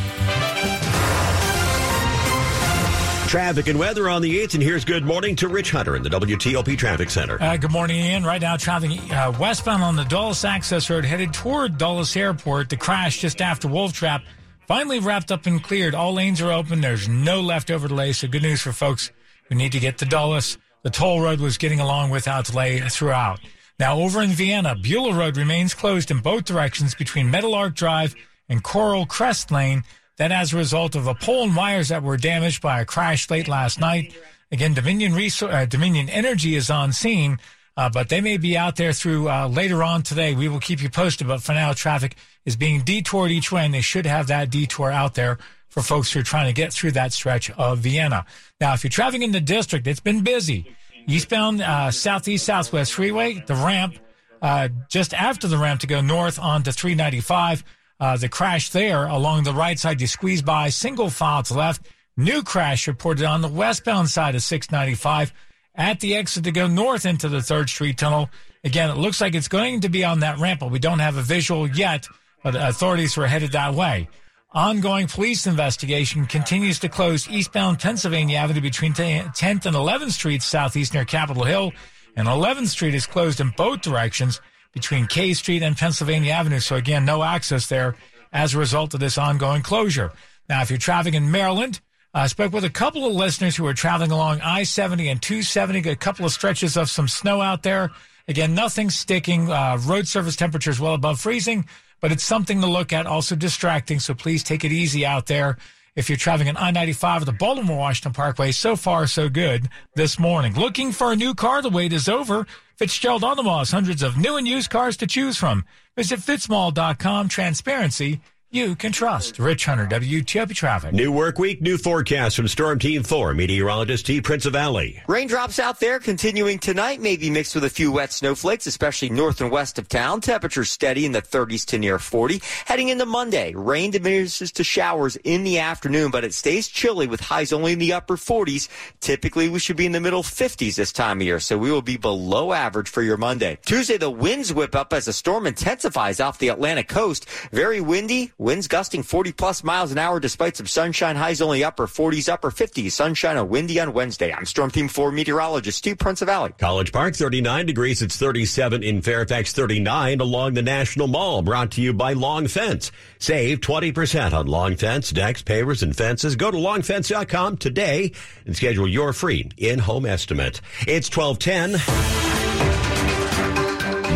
Traffic 3.35 3.67
and 3.67 3.81
weather 3.81 4.09
on 4.09 4.23
the 4.23 4.39
8th, 4.45 4.55
and 4.55 4.63
here's 4.63 4.85
good 4.85 5.05
morning 5.05 5.35
to 5.35 5.49
Rich 5.49 5.73
Hunter 5.73 5.97
in 5.97 6.05
the 6.05 6.09
WTOP 6.09 6.79
Traffic 6.79 7.11
Center. 7.11 7.37
Uh, 7.43 7.57
good 7.57 7.73
morning, 7.73 7.97
Ian. 7.97 8.23
Right 8.23 8.41
now, 8.41 8.57
traveling 8.57 9.11
uh, 9.11 9.37
westbound 9.41 9.83
on 9.83 9.97
the 9.97 10.05
Dulles 10.05 10.45
Access 10.45 10.89
Road 10.89 11.05
headed 11.05 11.35
toward 11.35 11.77
Dulles 11.77 12.15
Airport. 12.15 12.71
The 12.71 12.77
crash 12.77 13.19
just 13.19 13.43
after 13.43 13.67
Wolf 13.67 13.93
Trap 13.93 14.23
finally 14.69 15.01
wrapped 15.01 15.33
up 15.33 15.47
and 15.47 15.61
cleared. 15.61 15.97
All 15.97 16.13
lanes 16.13 16.41
are 16.41 16.53
open. 16.53 16.81
There's 16.81 17.09
no 17.09 17.41
leftover 17.41 17.89
delay, 17.89 18.13
so 18.13 18.29
good 18.29 18.43
news 18.43 18.63
for 18.63 18.71
folks 18.71 19.11
who 19.49 19.57
need 19.57 19.73
to 19.73 19.81
get 19.81 19.99
to 19.99 20.05
Dulles. 20.05 20.57
The 20.85 20.91
toll 20.91 21.21
road 21.21 21.41
was 21.41 21.59
getting 21.59 21.81
along 21.81 22.11
without 22.11 22.45
delay 22.45 22.79
throughout. 22.89 23.41
Now, 23.81 23.99
over 23.99 24.23
in 24.23 24.31
Vienna, 24.31 24.77
Beulah 24.77 25.13
Road 25.13 25.37
remains 25.37 25.75
closed 25.75 26.13
in 26.13 26.21
both 26.21 26.45
directions 26.45 26.95
between 26.95 27.33
Meadowlark 27.33 27.75
Drive 27.75 28.15
and 28.49 28.63
Coral 28.63 29.07
Crest 29.07 29.51
Lane. 29.51 29.83
That 30.19 30.31
as 30.31 30.53
a 30.53 30.57
result 30.57 30.95
of 30.95 31.07
a 31.07 31.15
pole 31.15 31.45
and 31.45 31.57
wires 31.57 31.89
that 31.89 32.03
were 32.03 32.17
damaged 32.17 32.63
by 32.63 32.81
a 32.81 32.85
crash 32.85 33.29
late 33.31 33.49
last 33.49 33.81
night. 33.81 34.15
Again, 34.53 34.75
Dominion, 34.75 35.13
Resor- 35.13 35.53
uh, 35.53 35.67
Dominion 35.67 36.09
Energy 36.09 36.55
is 36.55 36.71
on 36.71 36.93
scene, 36.93 37.39
uh, 37.77 37.89
but 37.89 38.09
they 38.09 38.21
may 38.21 38.37
be 38.37 38.57
out 38.57 38.77
there 38.77 38.93
through 38.93 39.29
uh, 39.29 39.49
later 39.49 39.83
on 39.83 40.03
today. 40.03 40.35
We 40.35 40.49
will 40.49 40.61
keep 40.61 40.81
you 40.81 40.89
posted, 40.89 41.27
but 41.27 41.43
for 41.43 41.53
now, 41.53 41.73
traffic 41.73 42.17
is 42.45 42.55
being 42.55 42.83
detoured 42.83 43.33
each 43.33 43.51
way, 43.51 43.65
and 43.65 43.75
they 43.75 43.81
should 43.81 44.07
have 44.07 44.29
that 44.29 44.51
detour 44.51 44.93
out 44.93 45.15
there 45.15 45.39
for 45.69 45.83
folks 45.83 46.13
who 46.13 46.21
are 46.21 46.25
trying 46.25 46.47
to 46.47 46.53
get 46.53 46.73
through 46.73 46.93
that 46.93 47.13
stretch 47.13 47.51
of 47.51 47.81
Vienna. 47.81 48.25
Now, 48.61 48.75
if 48.75 48.85
you're 48.85 48.91
traveling 48.93 49.23
in 49.23 49.33
the 49.33 49.41
district, 49.41 49.89
it's 49.89 49.99
been 49.99 50.23
busy. 50.23 50.73
Eastbound 51.09 51.61
uh, 51.61 51.91
Southeast 51.91 52.47
Southwest 52.47 52.93
Freeway, 52.93 53.43
the 53.47 53.57
ramp, 53.57 53.99
uh, 54.41 54.69
just 54.89 55.13
after 55.13 55.49
the 55.49 55.59
ramp 55.59 55.81
to 55.81 55.89
go 55.89 56.01
north 56.01 56.39
onto 56.39 56.71
395. 56.71 57.65
Uh, 58.01 58.17
the 58.17 58.29
crash 58.29 58.71
there 58.71 59.07
along 59.07 59.45
the 59.45 59.53
right 59.53 59.79
side, 59.79 60.01
you 60.01 60.07
squeeze 60.07 60.43
by, 60.43 60.69
single 60.69 61.11
file 61.11 61.43
to 61.45 61.55
left. 61.55 61.87
New 62.17 62.43
crash 62.43 62.87
reported 62.87 63.25
on 63.25 63.41
the 63.41 63.49
westbound 63.49 64.09
side 64.09 64.35
of 64.35 64.43
695 64.43 65.33
at 65.75 66.01
the 66.01 66.15
exit 66.15 66.45
to 66.45 66.53
go 66.53 66.67
north 66.67 67.07
into 67.07 67.29
the 67.29 67.39
3rd 67.39 67.69
Street 67.69 67.99
Tunnel. 67.99 68.31
Again, 68.63 68.91
it 68.91 68.97
looks 68.97 69.21
like 69.21 69.35
it's 69.35 69.49
going 69.49 69.81
to 69.81 69.89
be 69.89 70.05
on 70.05 70.21
that 70.21 70.39
ramp, 70.39 70.61
but 70.61 70.71
we 70.71 70.79
don't 70.79 71.01
have 71.01 71.17
a 71.17 71.23
visual 71.23 71.69
yet, 71.69 72.07
but 72.43 72.55
authorities 72.55 73.17
were 73.17 73.27
headed 73.27 73.53
that 73.53 73.75
way. 73.75 74.09
Ongoing 74.53 75.09
police 75.09 75.49
investigation 75.49 76.27
continues 76.27 76.79
to 76.79 76.89
close 76.89 77.29
eastbound 77.29 77.81
Pennsylvania 77.81 78.39
Avenue 78.39 78.61
between 78.61 78.93
10th 78.93 79.67
and 79.67 79.77
11th 79.77 80.13
Streets 80.13 80.47
southeast 80.47 80.95
near 80.95 81.05
Capitol 81.05 81.43
Hill, 81.43 81.73
and 82.17 82.29
11th 82.29 82.69
Street 82.69 82.95
is 82.95 83.07
closed 83.07 83.41
in 83.41 83.53
both 83.57 83.81
directions 83.81 84.41
between 84.75 85.07
K 85.07 85.33
Street 85.33 85.63
and 85.63 85.77
Pennsylvania 85.77 86.33
Avenue. 86.33 86.61
So 86.61 86.77
again, 86.77 87.05
no 87.05 87.23
access 87.23 87.67
there 87.69 87.97
as 88.33 88.55
a 88.55 88.59
result 88.59 88.93
of 88.93 89.01
this 89.01 89.17
ongoing 89.17 89.63
closure. 89.63 90.13
Now, 90.49 90.61
if 90.61 90.69
you're 90.69 90.79
traveling 90.79 91.15
in 91.15 91.31
Maryland, 91.31 91.81
I 92.13 92.27
spoke 92.27 92.53
with 92.53 92.65
a 92.65 92.71
couple 92.71 93.07
of 93.07 93.15
listeners 93.15 93.57
who 93.57 93.67
are 93.67 93.75
traveling 93.75 94.11
along 94.11 94.41
I-70 94.43 95.11
and 95.11 95.23
270, 95.23 95.89
a 95.89 95.97
couple 95.97 96.27
of 96.27 96.33
stretches 96.33 96.77
of 96.77 96.91
some 96.91 97.09
snow 97.09 97.41
out 97.41 97.63
there. 97.63 97.91
Again, 98.29 98.55
nothing 98.55 98.91
sticking. 98.91 99.51
Uh, 99.51 99.79
road 99.85 100.07
surface 100.07 100.37
temperatures 100.37 100.79
well 100.79 100.95
above 100.95 101.21
freezing 101.21 101.67
but 102.05 102.13
it's 102.13 102.23
something 102.23 102.61
to 102.61 102.67
look 102.67 102.93
at, 102.93 103.07
also 103.07 103.35
distracting. 103.35 103.99
So 103.99 104.13
please 104.13 104.43
take 104.43 104.63
it 104.63 104.73
easy 104.73 105.07
out 105.07 105.25
there. 105.25 105.57
if 105.97 106.11
you're 106.11 106.19
traveling 106.19 106.51
on 106.51 106.57
I-95 106.59 107.23
or 107.23 107.25
the 107.25 107.33
Baltimore 107.33 107.79
Washington 107.79 108.13
Parkway. 108.13 108.53
So 108.53 108.77
far, 108.77 109.07
so 109.07 109.31
good 109.31 109.71
this 109.95 110.19
morning. 110.19 110.53
Looking 110.55 110.93
for 110.93 111.13
a 111.13 111.17
new 111.17 111.35
car? 111.35 111.63
The 111.63 111.71
wait 111.71 111.95
is 111.95 112.07
over. 112.07 112.47
Fitzgerald 112.77 113.23
Automall 113.23 113.61
has 113.61 113.71
hundreds 113.71 114.03
of 114.03 114.17
new 114.17 114.37
and 114.37 114.49
used 114.49 114.71
cars 114.71 114.97
to 114.97 115.07
choose 115.07 115.37
from. 115.37 115.65
Visit 115.97 116.19
fitzmall.com. 116.21 117.29
Transparency 117.29 118.21
you 118.55 118.77
can 118.77 118.93
trust. 118.93 119.41
Rich 119.41 119.65
Hunter, 119.65 119.85
WTOP 119.87 120.55
Traffic. 120.55 120.93
New 120.93 121.11
work 121.11 121.41
week, 121.41 121.61
new 121.61 121.77
forecast 121.77 122.37
from 122.37 122.47
Storm 122.47 122.79
Team 122.79 123.03
4, 123.03 123.35
meteorologist 123.35 124.05
Steve 124.05 124.23
Prinzivalli. 124.23 125.01
Raindrops 125.09 125.59
out 125.59 125.81
there 125.81 125.99
continuing 125.99 126.61
tonight, 126.61 127.01
maybe 127.01 127.31
mixed 127.31 127.57
with 127.57 127.65
a 127.65 127.71
few 127.71 127.91
wet 127.91 128.13
snowflakes, 128.13 128.69
especially 128.69 129.11
north 129.11 129.41
and 129.41 129.51
west 129.51 129.77
of 129.81 129.89
town. 129.89 130.21
Temperatures 130.21 130.71
steady 130.71 131.05
in 131.05 131.11
the 131.11 131.21
30s 131.21 131.67
to 131.67 131.79
near 131.79 131.99
40. 131.99 132.41
Heading 132.67 132.91
into 132.91 133.07
Monday, 133.07 133.53
rain 133.55 133.91
diminishes 133.91 134.53
to 134.53 134.63
showers 134.63 135.17
in 135.25 135.43
the 135.43 135.59
afternoon, 135.59 136.13
but 136.13 136.23
it 136.23 136.33
stays 136.33 136.69
chilly 136.69 137.09
with 137.09 137.21
highs 137.21 137.53
only 137.53 137.73
in 137.73 137.81
the 137.81 137.93
upper 137.93 138.17
40s. 138.17 138.69
Typically, 139.01 139.49
we 139.49 139.59
should 139.59 139.77
be 139.77 139.87
in 139.87 139.93
the 139.93 140.01
middle 140.01 140.23
50s 140.23 140.77
this 140.77 140.93
time 140.93 141.21
of 141.21 141.27
year, 141.27 141.41
so 141.41 141.59
we 141.59 141.73
will 141.73 141.83
be 141.83 141.97
below 141.97 142.53
average 142.53 142.89
for 142.89 143.03
your 143.03 143.17
Monday. 143.17 143.59
Tuesday, 143.67 143.97
the 143.97 144.11
winds 144.11 144.55
whip 144.55 144.77
up 144.77 144.93
as 144.93 145.07
the 145.07 145.13
storm 145.13 145.49
intensifies 145.49 146.21
off 146.21 146.39
the 146.39 146.49
Atlantic 146.49 146.87
coast. 146.87 147.29
Very 147.51 147.81
windy 147.81 148.31
Winds 148.45 148.69
gusting 148.69 149.03
40 149.03 149.33
plus 149.33 149.65
miles 149.65 149.91
an 149.91 149.97
hour 149.97 150.21
despite 150.21 150.55
some 150.59 150.67
sunshine. 150.67 151.17
Highs 151.17 151.41
only 151.41 151.65
upper 151.65 151.87
40s, 151.87 152.29
upper 152.31 152.51
50s. 152.51 152.93
Sunshine 152.93 153.39
and 153.39 153.49
windy 153.49 153.81
on 153.81 153.95
Wednesday. 153.95 154.35
I'm 154.35 154.45
Storm 154.45 154.71
Team 154.71 154.87
4 154.87 155.13
meteorologist 155.13 155.79
Steve 155.79 155.97
Prinzivalli. 155.97 156.59
College 156.59 156.93
Park 156.93 157.17
39 157.17 157.65
degrees. 157.65 158.03
It's 158.03 158.19
37 158.19 158.83
in 158.83 159.01
Fairfax 159.01 159.55
39 159.55 160.21
along 160.21 160.53
the 160.53 160.61
National 160.61 161.07
Mall. 161.07 161.41
Brought 161.41 161.71
to 161.71 161.81
you 161.81 161.95
by 161.95 162.13
Long 162.13 162.47
Fence. 162.47 162.93
Save 163.19 163.61
20% 163.61 164.35
on 164.35 164.47
Long 164.47 164.77
Fence, 164.77 165.09
decks, 165.11 165.43
pavers, 165.43 165.83
and 165.83 165.97
fences. 165.97 166.37
Go 166.37 166.51
to 166.51 166.59
longfence.com 166.59 167.57
today 167.57 168.13
and 168.45 168.55
schedule 168.55 168.87
your 168.87 169.15
free 169.15 169.49
in-home 169.57 170.05
estimate. 170.05 170.61
It's 170.87 171.09
1210. 171.17 172.34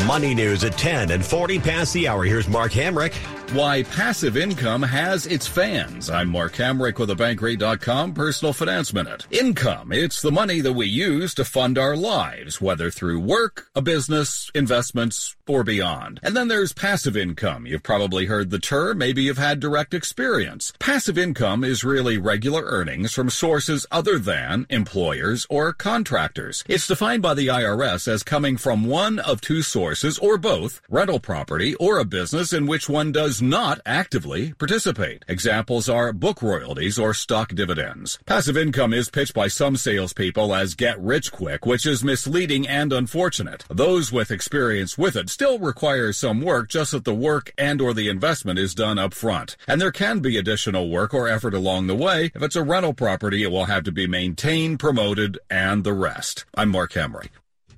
Money 0.08 0.34
news 0.34 0.64
at 0.64 0.72
10 0.78 1.10
and 1.10 1.22
40 1.22 1.58
past 1.58 1.92
the 1.92 2.08
hour. 2.08 2.24
Here's 2.24 2.48
Mark 2.48 2.72
Hamrick. 2.72 3.12
Why 3.54 3.82
passive 3.82 4.38
income 4.38 4.82
has 4.82 5.26
its 5.26 5.46
fans. 5.46 6.08
I'm 6.08 6.30
Mark 6.30 6.54
Hamrick 6.54 6.98
with 6.98 7.10
a 7.10 7.14
Bankrate.com 7.14 8.14
personal 8.14 8.54
finance 8.54 8.94
minute. 8.94 9.26
Income, 9.30 9.92
it's 9.92 10.22
the 10.22 10.32
money 10.32 10.62
that 10.62 10.72
we 10.72 10.86
use 10.86 11.34
to 11.34 11.44
fund 11.44 11.76
our 11.76 11.96
lives, 11.96 12.60
whether 12.60 12.90
through 12.90 13.20
work, 13.20 13.68
a 13.74 13.82
business, 13.82 14.50
investments, 14.54 15.36
or 15.46 15.62
beyond. 15.62 16.20
And 16.22 16.36
then 16.36 16.48
there's 16.48 16.74
passive 16.74 17.16
income. 17.16 17.66
You've 17.66 17.82
probably 17.82 18.26
heard 18.26 18.50
the 18.50 18.58
term, 18.58 18.98
maybe 18.98 19.22
you've 19.22 19.38
had 19.38 19.60
direct 19.60 19.92
experience. 19.92 20.72
Passive 20.78 21.18
income 21.18 21.64
is 21.64 21.84
really 21.84 22.16
regular 22.16 22.62
earnings 22.64 23.12
from 23.12 23.30
sources 23.30 23.86
other 23.90 24.18
than 24.18 24.66
employers 24.70 25.46
or 25.50 25.72
contractors. 25.74 26.64
It's 26.66 26.86
defined 26.86 27.22
by 27.22 27.34
the 27.34 27.48
IRS 27.48 28.08
as 28.08 28.22
coming 28.22 28.56
from 28.58 28.86
one 28.86 29.18
of 29.18 29.40
two 29.40 29.62
sources 29.62 29.97
or 30.18 30.38
both, 30.38 30.80
rental 30.88 31.18
property 31.18 31.74
or 31.74 31.98
a 31.98 32.04
business 32.04 32.52
in 32.52 32.66
which 32.66 32.88
one 32.88 33.10
does 33.10 33.42
not 33.42 33.80
actively 33.84 34.52
participate. 34.54 35.24
Examples 35.26 35.88
are 35.88 36.12
book 36.12 36.40
royalties 36.40 36.98
or 36.98 37.12
stock 37.12 37.54
dividends. 37.54 38.18
Passive 38.24 38.56
income 38.56 38.94
is 38.94 39.10
pitched 39.10 39.34
by 39.34 39.48
some 39.48 39.76
salespeople 39.76 40.54
as 40.54 40.74
get 40.74 41.00
rich 41.00 41.32
quick, 41.32 41.66
which 41.66 41.84
is 41.84 42.04
misleading 42.04 42.68
and 42.68 42.92
unfortunate. 42.92 43.64
Those 43.68 44.12
with 44.12 44.30
experience 44.30 44.96
with 44.96 45.16
it 45.16 45.30
still 45.30 45.58
require 45.58 46.12
some 46.12 46.42
work, 46.42 46.68
just 46.68 46.92
that 46.92 47.04
the 47.04 47.14
work 47.14 47.52
and 47.58 47.80
or 47.80 47.92
the 47.92 48.08
investment 48.08 48.58
is 48.58 48.74
done 48.74 48.98
up 48.98 49.14
front. 49.14 49.56
And 49.66 49.80
there 49.80 49.90
can 49.90 50.20
be 50.20 50.36
additional 50.36 50.88
work 50.88 51.12
or 51.12 51.28
effort 51.28 51.54
along 51.54 51.88
the 51.88 51.96
way. 51.96 52.30
If 52.34 52.42
it's 52.42 52.56
a 52.56 52.62
rental 52.62 52.94
property, 52.94 53.42
it 53.42 53.50
will 53.50 53.64
have 53.64 53.82
to 53.84 53.92
be 53.92 54.06
maintained, 54.06 54.78
promoted, 54.78 55.38
and 55.50 55.82
the 55.82 55.92
rest. 55.92 56.44
I'm 56.54 56.68
Mark 56.68 56.92
Hamrick. 56.92 57.30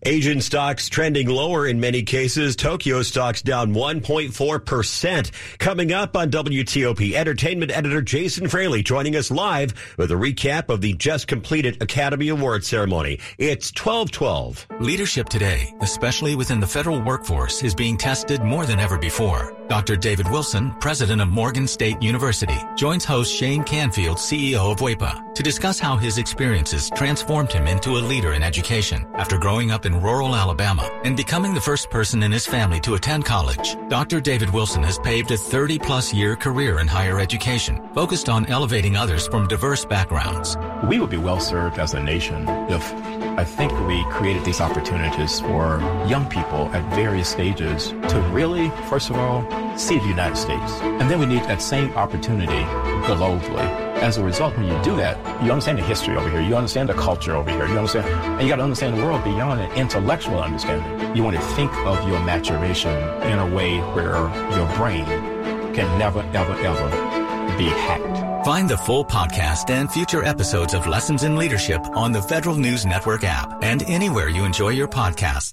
Asian 0.05 0.41
stocks 0.41 0.89
trending 0.89 1.29
lower 1.29 1.67
in 1.67 1.79
many 1.79 2.03
cases. 2.03 2.57
Tokyo 2.57 3.03
stocks 3.03 3.43
down 3.43 3.75
1.4%. 3.75 5.31
Coming 5.59 5.93
up 5.93 6.17
on 6.17 6.31
WTOP, 6.31 7.13
entertainment 7.13 7.71
editor 7.71 8.01
Jason 8.01 8.49
Fraley 8.49 8.83
joining 8.83 9.15
us 9.15 9.31
live 9.31 9.75
with 9.99 10.11
a 10.11 10.15
recap 10.15 10.71
of 10.71 10.81
the 10.81 10.95
just 10.95 11.27
completed 11.27 11.83
Academy 11.83 12.29
Award 12.29 12.65
ceremony. 12.65 13.19
It's 13.37 13.71
1212. 13.71 14.67
Leadership 14.81 15.29
today, 15.29 15.75
especially 15.83 16.35
within 16.35 16.61
the 16.61 16.67
federal 16.67 17.03
workforce, 17.03 17.63
is 17.63 17.75
being 17.75 17.99
tested 17.99 18.43
more 18.43 18.65
than 18.65 18.81
ever 18.81 18.97
before. 18.97 19.55
Dr. 19.69 19.97
David 19.97 20.29
Wilson, 20.31 20.73
president 20.81 21.21
of 21.21 21.29
Morgan 21.29 21.69
State 21.69 22.03
University, 22.03 22.59
joins 22.75 23.05
host 23.05 23.33
Shane 23.33 23.63
Canfield, 23.63 24.17
CEO 24.17 24.73
of 24.73 24.79
WEPA, 24.79 25.33
to 25.35 25.43
discuss 25.45 25.79
how 25.79 25.97
his 25.97 26.19
experiences 26.19 26.91
transformed 26.97 27.53
him 27.53 27.69
into 27.69 27.91
a 27.91 28.01
leader 28.01 28.33
in 28.33 28.43
education 28.43 29.07
after 29.15 29.39
growing 29.39 29.71
up 29.71 29.85
in 29.91 30.01
rural 30.01 30.37
Alabama 30.37 30.89
and 31.05 31.17
becoming 31.17 31.55
the 31.55 31.61
first 31.61 31.91
person 31.91 32.23
in 32.23 32.31
his 32.31 32.47
family 32.47 32.81
to 32.81 32.95
attend 32.95 33.25
college. 33.25 33.77
Dr. 33.89 34.21
David 34.21 34.51
Wilson 34.51 34.83
has 34.83 34.99
paved 34.99 35.31
a 35.31 35.37
30 35.37 35.79
plus 35.79 36.15
year 36.15 36.37
career 36.37 36.79
in 36.79 36.87
higher 36.87 37.19
education, 37.19 37.81
focused 37.95 38.29
on 38.29 38.47
elevating 38.47 38.97
others 38.97 39.27
from 39.27 39.49
diverse 39.49 39.85
backgrounds. 39.85 40.57
We 40.85 41.01
would 41.01 41.11
be 41.11 41.17
well 41.17 41.41
served 41.41 41.79
as 41.79 41.95
a 41.95 42.01
nation 42.01 42.49
if 42.69 42.93
I 43.39 43.45
think 43.45 43.73
we 43.87 44.05
created 44.11 44.45
these 44.45 44.61
opportunities 44.61 45.41
for 45.41 45.81
young 46.07 46.29
people 46.29 46.71
at 46.73 46.95
various 46.95 47.29
stages 47.29 47.89
to 47.89 48.31
really, 48.33 48.71
first 48.89 49.11
of 49.11 49.17
all, 49.17 49.43
see 49.77 49.99
the 49.99 50.07
United 50.07 50.37
States. 50.37 50.73
And 50.83 51.11
then 51.11 51.19
we 51.19 51.27
need 51.27 51.43
that 51.45 51.63
same 51.63 51.93
opportunity 51.97 52.63
globally. 53.07 53.90
As 54.01 54.17
a 54.17 54.25
result, 54.25 54.57
when 54.57 54.67
you 54.67 54.83
do 54.83 54.97
that, 54.97 55.19
you 55.45 55.51
understand 55.53 55.77
the 55.77 55.83
history 55.83 56.17
over 56.17 56.31
here, 56.31 56.41
you 56.41 56.57
understand 56.57 56.89
the 56.89 56.95
culture 56.95 57.37
over 57.37 57.51
here, 57.51 57.67
you 57.67 57.77
understand, 57.77 58.09
and 58.09 58.43
you 58.43 58.49
got 58.49 58.57
to 58.57 58.63
understand 58.63 58.97
the 58.97 59.05
world 59.05 59.23
beyond 59.23 59.61
an 59.61 59.71
intellectual 59.73 60.41
understanding. 60.41 61.15
You 61.15 61.23
want 61.23 61.37
to 61.37 61.43
think 61.55 61.71
of 61.87 62.09
your 62.09 62.19
maturation 62.21 62.97
in 63.25 63.39
a 63.39 63.55
way 63.55 63.79
where 63.79 64.17
your 64.57 64.75
brain 64.77 65.05
can 65.75 65.99
never, 65.99 66.21
ever, 66.33 66.55
ever 66.55 67.59
be 67.59 67.67
hacked. 67.67 68.47
Find 68.47 68.71
the 68.71 68.79
full 68.79 69.05
podcast 69.05 69.69
and 69.69 69.93
future 69.93 70.25
episodes 70.25 70.73
of 70.73 70.87
Lessons 70.87 71.23
in 71.23 71.37
Leadership 71.37 71.83
on 71.95 72.11
the 72.11 72.23
Federal 72.23 72.57
News 72.57 72.87
Network 72.87 73.23
app 73.25 73.63
and 73.63 73.83
anywhere 73.83 74.31
you 74.31 74.47
enjoy 74.47 74.71
your 74.71 74.89
podcast. 74.89 75.53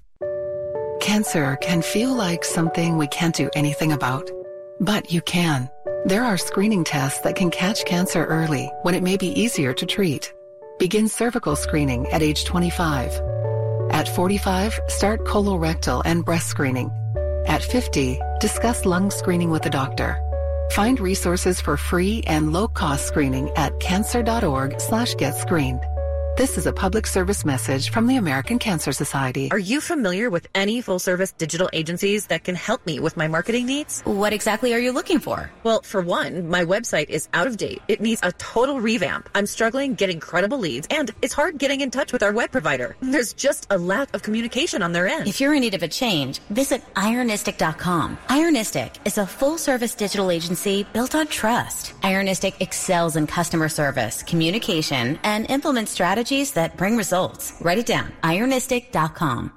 Cancer 1.01 1.57
can 1.57 1.81
feel 1.81 2.15
like 2.15 2.45
something 2.45 2.97
we 2.97 3.07
can't 3.07 3.35
do 3.35 3.49
anything 3.55 3.91
about, 3.91 4.31
but 4.79 5.11
you 5.11 5.21
can. 5.21 5.69
There 6.05 6.23
are 6.23 6.37
screening 6.37 6.83
tests 6.83 7.21
that 7.21 7.35
can 7.35 7.51
catch 7.51 7.83
cancer 7.85 8.23
early 8.23 8.71
when 8.83 8.95
it 8.95 9.03
may 9.03 9.17
be 9.17 9.39
easier 9.39 9.73
to 9.73 9.85
treat. 9.85 10.31
Begin 10.79 11.09
cervical 11.09 11.55
screening 11.55 12.07
at 12.07 12.21
age 12.21 12.45
25. 12.45 13.11
At 13.89 14.07
45, 14.07 14.79
start 14.87 15.25
colorectal 15.25 16.01
and 16.05 16.23
breast 16.23 16.47
screening. 16.47 16.91
At 17.47 17.63
50, 17.63 18.19
discuss 18.39 18.85
lung 18.85 19.11
screening 19.11 19.49
with 19.49 19.65
a 19.65 19.69
doctor. 19.69 20.21
Find 20.71 20.99
resources 20.99 21.59
for 21.59 21.77
free 21.77 22.23
and 22.27 22.53
low-cost 22.53 23.05
screening 23.05 23.49
at 23.55 23.79
cancer.org 23.79 24.79
slash 24.79 25.15
get 25.15 25.35
screened. 25.35 25.81
This 26.37 26.55
is 26.55 26.67
a 26.67 26.71
public 26.71 27.07
service 27.07 27.43
message 27.43 27.89
from 27.89 28.05
the 28.05 28.17
American 28.17 28.59
Cancer 28.59 28.91
Society. 28.91 29.49
Are 29.49 29.57
you 29.57 29.81
familiar 29.81 30.29
with 30.29 30.47
any 30.53 30.81
full 30.81 30.99
service 30.99 31.31
digital 31.31 31.67
agencies 31.73 32.27
that 32.27 32.43
can 32.43 32.53
help 32.53 32.85
me 32.85 32.99
with 32.99 33.17
my 33.17 33.27
marketing 33.27 33.65
needs? 33.65 34.01
What 34.01 34.33
exactly 34.33 34.71
are 34.75 34.79
you 34.79 34.91
looking 34.91 35.17
for? 35.17 35.49
Well, 35.63 35.81
for 35.81 35.99
one, 35.99 36.47
my 36.47 36.63
website 36.63 37.09
is 37.09 37.27
out 37.33 37.47
of 37.47 37.57
date. 37.57 37.81
It 37.87 38.01
needs 38.01 38.21
a 38.21 38.33
total 38.33 38.79
revamp. 38.79 39.29
I'm 39.33 39.47
struggling 39.47 39.95
getting 39.95 40.19
credible 40.19 40.59
leads 40.59 40.87
and 40.91 41.09
it's 41.23 41.33
hard 41.33 41.57
getting 41.57 41.81
in 41.81 41.89
touch 41.89 42.13
with 42.13 42.21
our 42.21 42.31
web 42.31 42.51
provider. 42.51 42.95
There's 43.01 43.33
just 43.33 43.65
a 43.71 43.79
lack 43.79 44.13
of 44.13 44.21
communication 44.21 44.83
on 44.83 44.91
their 44.91 45.07
end. 45.07 45.27
If 45.27 45.41
you're 45.41 45.55
in 45.55 45.61
need 45.61 45.73
of 45.73 45.81
a 45.81 45.87
change, 45.87 46.37
visit 46.51 46.83
ironistic.com. 46.93 48.15
Ironistic 48.27 48.91
is 49.05 49.17
a 49.17 49.25
full 49.25 49.57
service 49.57 49.95
digital 49.95 50.29
agency 50.29 50.85
built 50.93 51.15
on 51.15 51.25
trust. 51.25 51.99
Ironistic 52.01 52.61
excels 52.61 53.15
in 53.15 53.25
customer 53.25 53.69
service, 53.69 54.21
communication, 54.21 55.17
and 55.23 55.49
implements 55.49 55.91
strategies 55.91 56.26
that 56.51 56.77
bring 56.77 56.97
results. 56.97 57.53
Write 57.61 57.77
it 57.77 57.85
down. 57.85 58.11
Ironistic.com. 58.23 59.51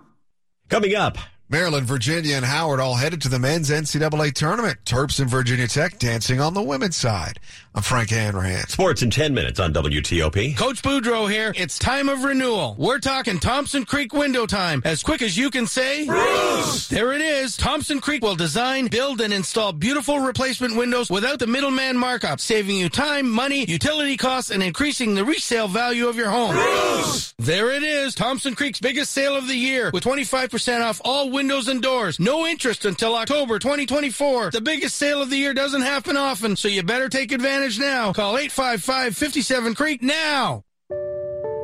Coming 0.69 0.95
up. 0.95 1.19
Maryland, 1.51 1.85
Virginia, 1.85 2.37
and 2.37 2.45
Howard 2.45 2.79
all 2.79 2.95
headed 2.95 3.21
to 3.23 3.29
the 3.29 3.41
men's 3.41 3.71
NCAA 3.71 4.33
tournament. 4.35 4.79
Terps 4.85 5.19
and 5.19 5.29
Virginia 5.29 5.67
Tech 5.67 5.99
dancing 5.99 6.41
on 6.41 6.55
the 6.55 6.63
women's 6.63 6.97
side. 6.97 7.41
I'm 7.75 7.83
Frank 7.83 8.11
Hanrahan. 8.11 8.69
Sports 8.69 9.03
in 9.03 9.11
10 9.11 9.35
minutes 9.35 9.59
on 9.59 9.73
WTOP. 9.75 10.57
Coach 10.57 10.81
Boudreau 10.81 11.29
here. 11.29 11.53
It's 11.57 11.77
time 11.77 12.09
of 12.09 12.23
renewal. 12.23 12.77
We're 12.79 13.01
talking 13.01 13.41
Thompson 13.41 13.85
Creek 13.85 14.13
window 14.13 14.47
time. 14.47 14.81
As 14.85 15.03
quick 15.03 15.23
as 15.23 15.37
you 15.37 15.51
can 15.51 15.67
say. 15.67 16.07
Bruce! 16.07 16.87
There 16.87 17.13
it 17.13 17.21
is. 17.21 17.57
Thompson 17.57 18.01
Creek 18.01 18.23
will 18.23 18.37
design, 18.37 18.87
build, 18.87 19.21
and 19.21 19.33
install 19.33 19.73
beautiful 19.73 20.21
replacement 20.21 20.77
windows 20.77 21.11
without 21.11 21.41
the 21.41 21.49
middleman 21.49 21.99
markup, 21.99 22.39
saving 22.39 22.77
you 22.77 22.89
time, 22.89 23.29
money, 23.29 23.65
utility 23.65 24.17
costs, 24.17 24.53
and 24.53 24.63
increasing 24.63 25.17
the 25.17 25.25
resale 25.25 25.67
value 25.67 26.07
of 26.07 26.15
your 26.15 26.31
home. 26.31 26.55
Bruce! 26.55 27.35
There 27.39 27.73
it 27.73 27.83
is. 27.83 28.15
Thompson 28.15 28.55
Creek's 28.55 28.79
biggest 28.79 29.11
sale 29.11 29.35
of 29.35 29.49
the 29.49 29.57
year 29.57 29.91
with 29.93 30.05
25% 30.05 30.85
off 30.85 31.01
all 31.05 31.31
windows 31.31 31.40
windows, 31.41 31.69
and 31.69 31.81
doors. 31.81 32.21
No 32.21 32.47
interest 32.47 32.85
until 32.85 33.17
October 33.17 33.59
2024. 33.59 34.51
The 34.51 34.61
biggest 34.61 34.97
sale 34.97 35.23
of 35.23 35.31
the 35.31 35.39
year 35.39 35.55
doesn't 35.55 35.81
happen 35.81 36.15
often, 36.19 36.55
so 36.55 36.69
you 36.69 36.83
better 36.83 37.09
take 37.09 37.33
advantage 37.33 37.79
now. 37.79 38.13
Call 38.13 38.37
855 38.37 39.17
57 39.17 39.75
Creek 39.75 40.03
now. 40.03 40.65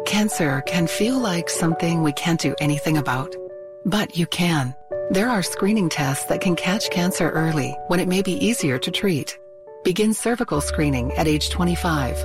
Cancer 0.07 0.63
can 0.63 0.87
feel 0.87 1.19
like 1.19 1.51
something 1.51 2.03
we 2.03 2.13
can't 2.13 2.41
do 2.41 2.55
anything 2.59 2.97
about, 2.97 3.37
but 3.85 4.17
you 4.17 4.27
can. 4.29 4.75
There 5.11 5.29
are 5.29 5.43
screening 5.43 5.91
tests 5.91 6.25
that 6.31 6.41
can 6.41 6.57
catch 6.57 6.89
cancer 6.89 7.29
early 7.29 7.77
when 7.89 8.01
it 8.01 8.09
may 8.09 8.23
be 8.23 8.33
easier 8.33 8.79
to 8.79 8.91
treat. 8.91 9.39
Begin 9.85 10.15
cervical 10.15 10.63
screening 10.63 11.13
at 11.19 11.29
age 11.29 11.51
25. 11.51 12.17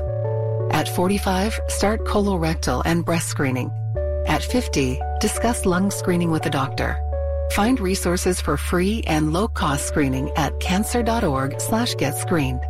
At 0.72 0.88
45, 0.88 1.60
start 1.67 2.05
colorectal 2.05 2.81
and 2.86 3.03
breast 3.03 3.27
screening. 3.27 3.70
At 4.25 4.41
50, 4.41 5.01
discuss 5.20 5.65
lung 5.65 5.91
screening 5.91 6.31
with 6.31 6.46
a 6.46 6.50
doctor. 6.50 7.11
Find 7.51 7.79
resources 7.79 8.39
for 8.39 8.58
free 8.58 9.03
and 9.08 9.34
low-cost 9.34 9.88
screening 9.88 10.31
at 10.38 10.60
cancer.org 10.60 11.60
slash 11.60 11.96
get 11.96 12.15
screened. 12.15 12.62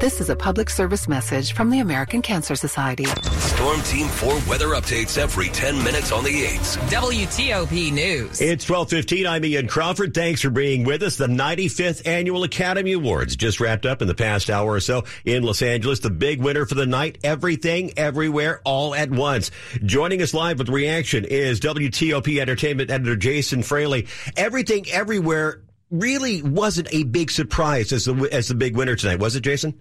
This 0.00 0.20
is 0.20 0.28
a 0.28 0.34
public 0.34 0.70
service 0.70 1.06
message 1.06 1.52
from 1.52 1.70
the 1.70 1.78
American 1.78 2.20
Cancer 2.20 2.56
Society. 2.56 3.04
Storm 3.04 3.80
Team 3.82 4.08
4 4.08 4.34
weather 4.48 4.66
updates 4.70 5.16
every 5.16 5.48
10 5.48 5.82
minutes 5.84 6.10
on 6.10 6.24
the 6.24 6.30
8s. 6.46 6.76
WTOP 6.90 7.92
News. 7.92 8.40
It's 8.40 8.68
1215. 8.68 9.24
I'm 9.24 9.44
Ian 9.44 9.68
Crawford. 9.68 10.12
Thanks 10.12 10.42
for 10.42 10.50
being 10.50 10.82
with 10.82 11.04
us. 11.04 11.16
The 11.16 11.28
95th 11.28 12.06
Annual 12.06 12.42
Academy 12.42 12.92
Awards 12.92 13.36
just 13.36 13.60
wrapped 13.60 13.86
up 13.86 14.02
in 14.02 14.08
the 14.08 14.16
past 14.16 14.50
hour 14.50 14.72
or 14.72 14.80
so 14.80 15.04
in 15.24 15.44
Los 15.44 15.62
Angeles. 15.62 16.00
The 16.00 16.10
big 16.10 16.42
winner 16.42 16.66
for 16.66 16.74
the 16.74 16.86
night. 16.86 17.18
Everything, 17.22 17.92
everywhere, 17.96 18.60
all 18.64 18.96
at 18.96 19.12
once. 19.12 19.52
Joining 19.84 20.22
us 20.22 20.34
live 20.34 20.58
with 20.58 20.70
reaction 20.70 21.24
is 21.24 21.60
WTOP 21.60 22.40
Entertainment 22.40 22.90
Editor 22.90 23.14
Jason 23.14 23.62
Fraley. 23.62 24.08
Everything, 24.36 24.90
everywhere 24.90 25.62
really 25.90 26.42
wasn't 26.42 26.88
a 26.92 27.04
big 27.04 27.30
surprise 27.30 27.92
as 27.92 28.06
the 28.06 28.28
as 28.32 28.48
the 28.48 28.54
big 28.54 28.76
winner 28.76 28.96
tonight, 28.96 29.20
was 29.20 29.36
it, 29.36 29.42
Jason? 29.42 29.78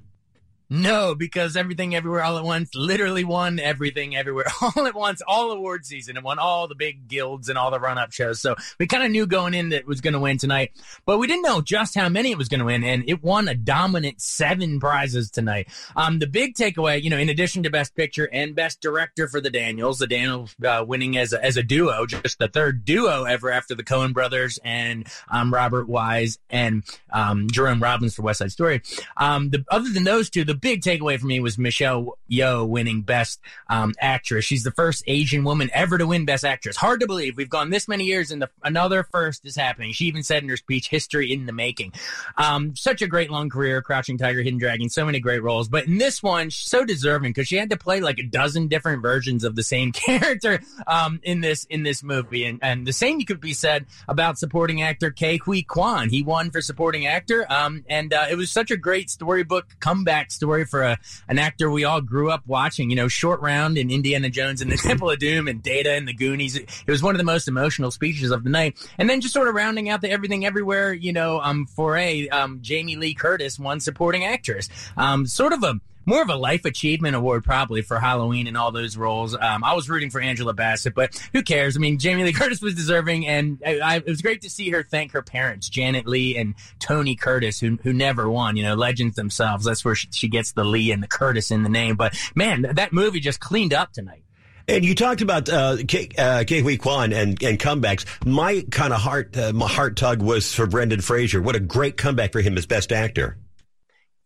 No, 0.69 1.13
because 1.13 1.55
everything 1.55 1.93
everywhere 1.93 2.23
all 2.23 2.37
at 2.37 2.43
once 2.43 2.73
literally 2.73 3.23
won 3.23 3.59
everything 3.59 4.15
everywhere 4.15 4.45
all 4.61 4.87
at 4.87 4.95
once, 4.95 5.21
all 5.27 5.51
award 5.51 5.85
season. 5.85 6.17
It 6.17 6.23
won 6.23 6.39
all 6.39 6.67
the 6.67 6.75
big 6.75 7.07
guilds 7.07 7.49
and 7.49 7.57
all 7.57 7.69
the 7.69 7.79
run 7.79 7.97
up 7.97 8.11
shows. 8.11 8.41
So 8.41 8.55
we 8.79 8.87
kind 8.87 9.03
of 9.03 9.11
knew 9.11 9.27
going 9.27 9.53
in 9.53 9.69
that 9.69 9.81
it 9.81 9.87
was 9.87 10.01
going 10.01 10.13
to 10.13 10.19
win 10.19 10.37
tonight, 10.37 10.71
but 11.05 11.19
we 11.19 11.27
didn't 11.27 11.43
know 11.43 11.61
just 11.61 11.95
how 11.95 12.09
many 12.09 12.31
it 12.31 12.37
was 12.37 12.47
going 12.47 12.59
to 12.59 12.65
win. 12.65 12.83
And 12.83 13.03
it 13.07 13.21
won 13.23 13.47
a 13.47 13.55
dominant 13.55 14.21
seven 14.21 14.79
prizes 14.79 15.29
tonight. 15.29 15.67
Um, 15.95 16.19
the 16.19 16.27
big 16.27 16.55
takeaway, 16.55 17.01
you 17.03 17.09
know, 17.09 17.17
in 17.17 17.29
addition 17.29 17.63
to 17.63 17.69
best 17.69 17.95
picture 17.95 18.29
and 18.31 18.55
best 18.55 18.81
director 18.81 19.27
for 19.27 19.41
the 19.41 19.49
Daniels, 19.49 19.99
the 19.99 20.07
Daniels 20.07 20.55
uh, 20.65 20.83
winning 20.87 21.17
as 21.17 21.33
a, 21.33 21.43
as 21.43 21.57
a 21.57 21.63
duo, 21.63 22.05
just 22.05 22.39
the 22.39 22.47
third 22.47 22.85
duo 22.85 23.25
ever 23.25 23.51
after 23.51 23.75
the 23.75 23.83
Coen 23.83 24.13
brothers 24.13 24.59
and 24.63 25.07
um, 25.29 25.53
Robert 25.53 25.87
Wise 25.87 26.39
and 26.49 26.83
um, 27.11 27.49
Jerome 27.49 27.81
Robbins 27.81 28.15
for 28.15 28.23
West 28.23 28.39
Side 28.39 28.51
Story. 28.51 28.81
Um, 29.17 29.49
the, 29.49 29.63
other 29.69 29.89
than 29.89 30.03
those 30.03 30.29
two, 30.29 30.43
the 30.43 30.52
big 30.55 30.81
takeaway 30.81 31.19
for 31.19 31.25
me 31.25 31.39
was 31.39 31.57
Michelle 31.57 32.17
Yeoh 32.29 32.67
winning 32.67 33.01
Best 33.01 33.39
um, 33.69 33.93
Actress. 33.99 34.45
She's 34.45 34.63
the 34.63 34.71
first 34.71 35.03
Asian 35.07 35.43
woman 35.43 35.69
ever 35.73 35.97
to 35.97 36.07
win 36.07 36.25
Best 36.25 36.45
Actress. 36.45 36.77
Hard 36.77 36.99
to 36.99 37.07
believe. 37.07 37.37
We've 37.37 37.49
gone 37.49 37.69
this 37.69 37.87
many 37.87 38.05
years 38.05 38.31
and 38.31 38.41
the, 38.41 38.49
another 38.63 39.03
first 39.03 39.45
is 39.45 39.55
happening. 39.55 39.93
She 39.93 40.05
even 40.05 40.23
said 40.23 40.43
in 40.43 40.49
her 40.49 40.57
speech, 40.57 40.89
history 40.89 41.31
in 41.31 41.45
the 41.45 41.53
making. 41.53 41.93
Um, 42.37 42.75
such 42.75 43.01
a 43.01 43.07
great 43.07 43.29
long 43.31 43.49
career, 43.49 43.81
Crouching 43.81 44.17
Tiger, 44.17 44.41
Hidden 44.41 44.59
Dragon, 44.59 44.89
so 44.89 45.05
many 45.05 45.19
great 45.19 45.41
roles. 45.41 45.67
But 45.69 45.85
in 45.85 45.97
this 45.97 46.21
one, 46.21 46.51
so 46.51 46.85
deserving 46.85 47.31
because 47.31 47.47
she 47.47 47.55
had 47.55 47.69
to 47.69 47.77
play 47.77 48.01
like 48.01 48.19
a 48.19 48.23
dozen 48.23 48.67
different 48.67 49.01
versions 49.01 49.43
of 49.43 49.55
the 49.55 49.63
same 49.63 49.91
character 49.93 50.59
um, 50.87 51.19
in 51.23 51.41
this 51.41 51.65
in 51.65 51.83
this 51.83 52.03
movie. 52.03 52.45
And, 52.45 52.59
and 52.61 52.85
the 52.85 52.93
same 52.93 53.21
could 53.21 53.39
be 53.39 53.53
said 53.53 53.85
about 54.07 54.37
supporting 54.37 54.81
actor 54.81 55.11
Ke 55.11 55.39
Huy 55.41 55.63
Quan. 55.63 56.09
He 56.09 56.23
won 56.23 56.51
for 56.51 56.61
supporting 56.61 57.07
actor. 57.07 57.45
Um, 57.51 57.85
and 57.87 58.13
uh, 58.13 58.25
it 58.29 58.35
was 58.35 58.51
such 58.51 58.71
a 58.71 58.77
great 58.77 59.09
storybook 59.09 59.67
comeback 59.79 60.31
story 60.31 60.42
for 60.65 60.83
a, 60.83 60.97
an 61.27 61.39
actor 61.39 61.69
we 61.69 61.83
all 61.83 62.01
grew 62.01 62.31
up 62.31 62.43
watching. 62.45 62.89
You 62.89 62.95
know, 62.95 63.07
Short 63.07 63.41
Round 63.41 63.77
and 63.77 63.91
Indiana 63.91 64.29
Jones 64.29 64.61
and 64.61 64.71
the 64.71 64.77
Temple 64.83 65.09
of 65.09 65.19
Doom 65.19 65.47
and 65.47 65.61
Data 65.61 65.91
and 65.91 66.07
the 66.07 66.13
Goonies. 66.13 66.55
It, 66.55 66.69
was 66.87 67.01
won 67.01 67.15
of 67.15 67.17
the 67.17 67.23
most 67.23 67.47
emotional 67.47 67.91
speeches 67.91 68.31
of 68.31 68.43
the 68.43 68.49
night. 68.49 68.77
And 68.97 69.09
then 69.09 69.21
just 69.21 69.33
sort 69.33 69.47
of 69.47 69.55
rounding 69.55 69.89
out 69.89 70.01
the 70.01 70.09
everything 70.09 70.45
everywhere, 70.45 70.93
you 70.93 71.13
know, 71.13 71.39
um, 71.39 71.65
for 71.65 71.97
a 71.97 72.29
um, 72.29 72.59
Jamie 72.61 72.95
Lee 72.95 73.13
Curtis 73.13 73.57
one 73.57 73.79
supporting 73.79 74.25
actress. 74.25 74.69
Um, 74.97 75.25
sort 75.25 75.53
of 75.53 75.63
a 75.63 75.79
more 76.05 76.21
of 76.21 76.29
a 76.29 76.35
life 76.35 76.65
achievement 76.65 77.15
award 77.15 77.43
probably 77.43 77.81
for 77.81 77.99
Halloween 77.99 78.47
and 78.47 78.57
all 78.57 78.71
those 78.71 78.97
roles. 78.97 79.35
Um, 79.35 79.63
I 79.63 79.73
was 79.73 79.89
rooting 79.89 80.09
for 80.09 80.19
Angela 80.19 80.53
Bassett, 80.53 80.95
but 80.95 81.15
who 81.33 81.43
cares? 81.43 81.75
I 81.75 81.79
mean, 81.79 81.99
Jamie 81.99 82.23
Lee 82.23 82.33
Curtis 82.33 82.61
was 82.61 82.75
deserving, 82.75 83.27
and 83.27 83.61
I, 83.65 83.79
I, 83.79 83.95
it 83.97 84.07
was 84.07 84.21
great 84.21 84.41
to 84.41 84.49
see 84.49 84.69
her 84.71 84.83
thank 84.83 85.11
her 85.11 85.21
parents, 85.21 85.69
Janet 85.69 86.07
Leigh 86.07 86.37
and 86.37 86.55
Tony 86.79 87.15
Curtis, 87.15 87.59
who 87.59 87.77
who 87.83 87.93
never 87.93 88.29
won. 88.29 88.57
You 88.57 88.63
know, 88.63 88.75
legends 88.75 89.15
themselves. 89.15 89.65
That's 89.65 89.83
where 89.85 89.95
she, 89.95 90.07
she 90.11 90.27
gets 90.27 90.51
the 90.53 90.63
Lee 90.63 90.91
and 90.91 91.01
the 91.01 91.07
Curtis 91.07 91.51
in 91.51 91.63
the 91.63 91.69
name. 91.69 91.95
But 91.95 92.15
man, 92.35 92.61
that 92.73 92.93
movie 92.93 93.19
just 93.19 93.39
cleaned 93.39 93.73
up 93.73 93.93
tonight. 93.93 94.23
And 94.67 94.85
you 94.85 94.95
talked 94.95 95.21
about 95.21 95.49
uh, 95.49 95.77
Ke, 95.83 96.17
uh, 96.17 96.43
Ke 96.45 96.61
Huy 96.61 96.77
Quan 96.77 97.11
and, 97.11 97.41
and 97.43 97.59
comebacks. 97.59 98.05
My 98.25 98.65
kind 98.71 98.93
of 98.93 99.01
heart, 99.01 99.35
uh, 99.35 99.51
my 99.51 99.67
heart 99.67 99.97
tug 99.97 100.21
was 100.21 100.53
for 100.53 100.67
Brendan 100.67 101.01
Fraser. 101.01 101.41
What 101.41 101.57
a 101.57 101.59
great 101.59 101.97
comeback 101.97 102.31
for 102.31 102.39
him 102.39 102.57
as 102.57 102.65
Best 102.65 102.93
Actor. 102.93 103.37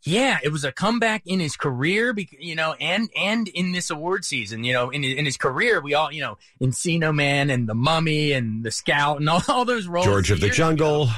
Yeah, 0.08 0.40
it 0.44 0.50
was 0.50 0.64
a 0.64 0.72
comeback 0.72 1.24
in 1.26 1.40
his 1.40 1.56
career, 1.58 2.16
you 2.40 2.56
know, 2.56 2.74
and 2.74 3.10
and 3.16 3.48
in 3.50 3.72
this 3.72 3.90
award 3.90 4.26
season, 4.26 4.64
you 4.64 4.74
know, 4.74 4.90
in 4.90 5.04
in 5.04 5.26
his 5.26 5.38
career, 5.38 5.82
we 5.82 5.94
all, 5.94 6.12
you 6.12 6.22
know, 6.22 6.38
Encino 6.62 7.14
Man 7.14 7.50
and 7.50 7.68
the 7.68 7.76
Mummy 7.76 8.32
and 8.32 8.64
the 8.64 8.72
Scout 8.72 9.20
and 9.20 9.30
all, 9.30 9.42
all 9.48 9.66
those 9.66 9.88
roles. 9.88 10.06
George 10.06 10.32
of 10.32 10.40
the 10.40 10.50
Jungle. 10.50 11.04
Ago. 11.04 11.12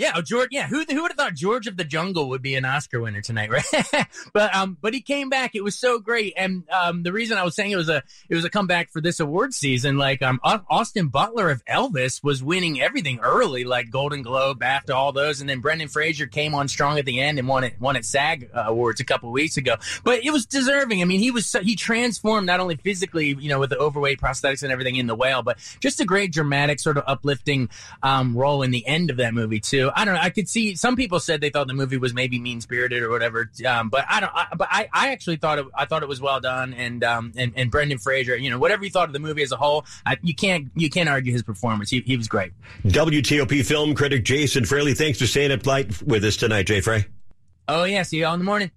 Yeah, 0.00 0.12
oh, 0.16 0.22
George. 0.22 0.48
Yeah, 0.50 0.66
who 0.66 0.82
who 0.88 1.02
would 1.02 1.10
have 1.10 1.18
thought 1.18 1.34
George 1.34 1.66
of 1.66 1.76
the 1.76 1.84
Jungle 1.84 2.30
would 2.30 2.40
be 2.40 2.54
an 2.54 2.64
Oscar 2.64 3.02
winner 3.02 3.20
tonight, 3.20 3.50
right? 3.72 4.06
but 4.32 4.54
um, 4.54 4.78
but 4.80 4.94
he 4.94 5.02
came 5.02 5.28
back. 5.28 5.54
It 5.54 5.62
was 5.62 5.78
so 5.78 5.98
great, 5.98 6.32
and 6.38 6.64
um, 6.70 7.02
the 7.02 7.12
reason 7.12 7.36
I 7.36 7.44
was 7.44 7.54
saying 7.54 7.70
it 7.70 7.76
was 7.76 7.90
a 7.90 8.02
it 8.30 8.34
was 8.34 8.46
a 8.46 8.48
comeback 8.48 8.90
for 8.90 9.02
this 9.02 9.20
award 9.20 9.52
season. 9.52 9.98
Like 9.98 10.22
um, 10.22 10.40
Austin 10.42 11.08
Butler 11.08 11.50
of 11.50 11.62
Elvis 11.66 12.24
was 12.24 12.42
winning 12.42 12.80
everything 12.80 13.20
early, 13.20 13.64
like 13.64 13.90
Golden 13.90 14.22
Globe, 14.22 14.60
BAFTA, 14.60 14.94
all 14.94 15.12
those, 15.12 15.42
and 15.42 15.50
then 15.50 15.60
Brendan 15.60 15.88
Fraser 15.88 16.26
came 16.26 16.54
on 16.54 16.66
strong 16.68 16.98
at 16.98 17.04
the 17.04 17.20
end 17.20 17.38
and 17.38 17.46
won 17.46 17.64
it 17.64 17.78
won 17.78 17.94
at 17.94 18.06
SAG 18.06 18.48
uh, 18.54 18.64
Awards 18.68 19.00
a 19.00 19.04
couple 19.04 19.30
weeks 19.30 19.58
ago. 19.58 19.76
But 20.02 20.24
it 20.24 20.30
was 20.30 20.46
deserving. 20.46 21.02
I 21.02 21.04
mean, 21.04 21.20
he 21.20 21.30
was 21.30 21.44
so, 21.44 21.60
he 21.60 21.76
transformed 21.76 22.46
not 22.46 22.58
only 22.58 22.76
physically, 22.76 23.36
you 23.38 23.50
know, 23.50 23.58
with 23.60 23.68
the 23.68 23.78
overweight 23.78 24.18
prosthetics 24.18 24.62
and 24.62 24.72
everything 24.72 24.96
in 24.96 25.08
the 25.08 25.14
whale, 25.14 25.42
but 25.42 25.58
just 25.80 26.00
a 26.00 26.06
great 26.06 26.32
dramatic, 26.32 26.80
sort 26.80 26.96
of 26.96 27.04
uplifting 27.06 27.68
um, 28.02 28.34
role 28.34 28.62
in 28.62 28.70
the 28.70 28.86
end 28.86 29.10
of 29.10 29.18
that 29.18 29.34
movie 29.34 29.60
too. 29.60 29.89
I 29.94 30.04
don't 30.04 30.14
know. 30.14 30.20
I 30.20 30.30
could 30.30 30.48
see 30.48 30.74
some 30.74 30.96
people 30.96 31.20
said 31.20 31.40
they 31.40 31.50
thought 31.50 31.66
the 31.66 31.74
movie 31.74 31.96
was 31.96 32.14
maybe 32.14 32.38
mean 32.38 32.60
spirited 32.60 33.02
or 33.02 33.10
whatever. 33.10 33.50
Um, 33.66 33.88
but 33.88 34.04
I 34.08 34.20
don't. 34.20 34.32
I, 34.34 34.46
but 34.56 34.68
I, 34.70 34.88
I 34.92 35.12
actually 35.12 35.36
thought 35.36 35.58
it. 35.58 35.66
I 35.74 35.84
thought 35.84 36.02
it 36.02 36.08
was 36.08 36.20
well 36.20 36.40
done. 36.40 36.74
And 36.74 37.04
um, 37.04 37.32
and, 37.36 37.52
and 37.56 37.70
Brendan 37.70 37.98
Fraser. 37.98 38.36
You 38.36 38.50
know, 38.50 38.58
whatever 38.58 38.84
you 38.84 38.90
thought 38.90 39.08
of 39.08 39.12
the 39.12 39.18
movie 39.18 39.42
as 39.42 39.52
a 39.52 39.56
whole, 39.56 39.84
I, 40.06 40.16
you 40.22 40.34
can't 40.34 40.68
you 40.74 40.90
can't 40.90 41.08
argue 41.08 41.32
his 41.32 41.42
performance. 41.42 41.90
He, 41.90 42.00
he 42.00 42.16
was 42.16 42.28
great. 42.28 42.52
WTOP 42.86 43.64
film 43.64 43.94
critic 43.94 44.24
Jason 44.24 44.64
Fraley. 44.64 44.94
Thanks 44.94 45.18
for 45.18 45.26
staying 45.26 45.52
up 45.52 45.66
late 45.66 46.02
with 46.02 46.24
us 46.24 46.36
tonight, 46.36 46.66
Jay 46.66 46.80
Frey. 46.80 47.06
Oh 47.68 47.84
yeah. 47.84 48.02
See 48.02 48.18
you 48.18 48.26
all 48.26 48.34
in 48.34 48.40
the 48.40 48.44
morning. 48.44 48.70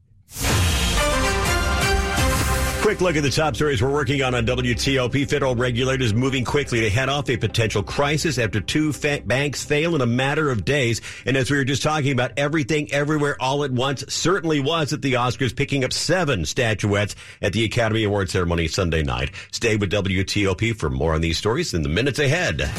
Quick 2.83 2.99
look 2.99 3.15
at 3.15 3.23
the 3.23 3.29
top 3.29 3.55
stories 3.55 3.81
we're 3.81 3.89
working 3.89 4.21
on 4.23 4.35
on 4.35 4.45
WTOP. 4.45 5.29
Federal 5.29 5.55
regulators 5.55 6.13
moving 6.13 6.43
quickly 6.43 6.81
to 6.81 6.89
head 6.89 7.07
off 7.07 7.29
a 7.29 7.37
potential 7.37 7.81
crisis 7.81 8.37
after 8.37 8.59
two 8.59 8.91
fa- 8.91 9.21
banks 9.25 9.63
fail 9.63 9.95
in 9.95 10.01
a 10.01 10.05
matter 10.05 10.51
of 10.51 10.65
days. 10.65 10.99
And 11.25 11.37
as 11.37 11.49
we 11.49 11.55
were 11.55 11.63
just 11.63 11.81
talking 11.81 12.11
about, 12.11 12.33
everything, 12.35 12.91
everywhere, 12.91 13.37
all 13.39 13.63
at 13.63 13.71
once 13.71 14.03
certainly 14.13 14.59
was 14.59 14.91
at 14.91 15.01
the 15.01 15.13
Oscars, 15.13 15.55
picking 15.55 15.85
up 15.85 15.93
seven 15.93 16.43
statuettes 16.43 17.15
at 17.41 17.53
the 17.53 17.63
Academy 17.63 18.03
Award 18.03 18.29
ceremony 18.29 18.67
Sunday 18.67 19.01
night. 19.01 19.31
Stay 19.53 19.77
with 19.77 19.89
WTOP 19.89 20.75
for 20.75 20.89
more 20.89 21.13
on 21.13 21.21
these 21.21 21.37
stories 21.37 21.73
in 21.73 21.83
the 21.83 21.89
minutes 21.89 22.19
ahead. 22.19 22.69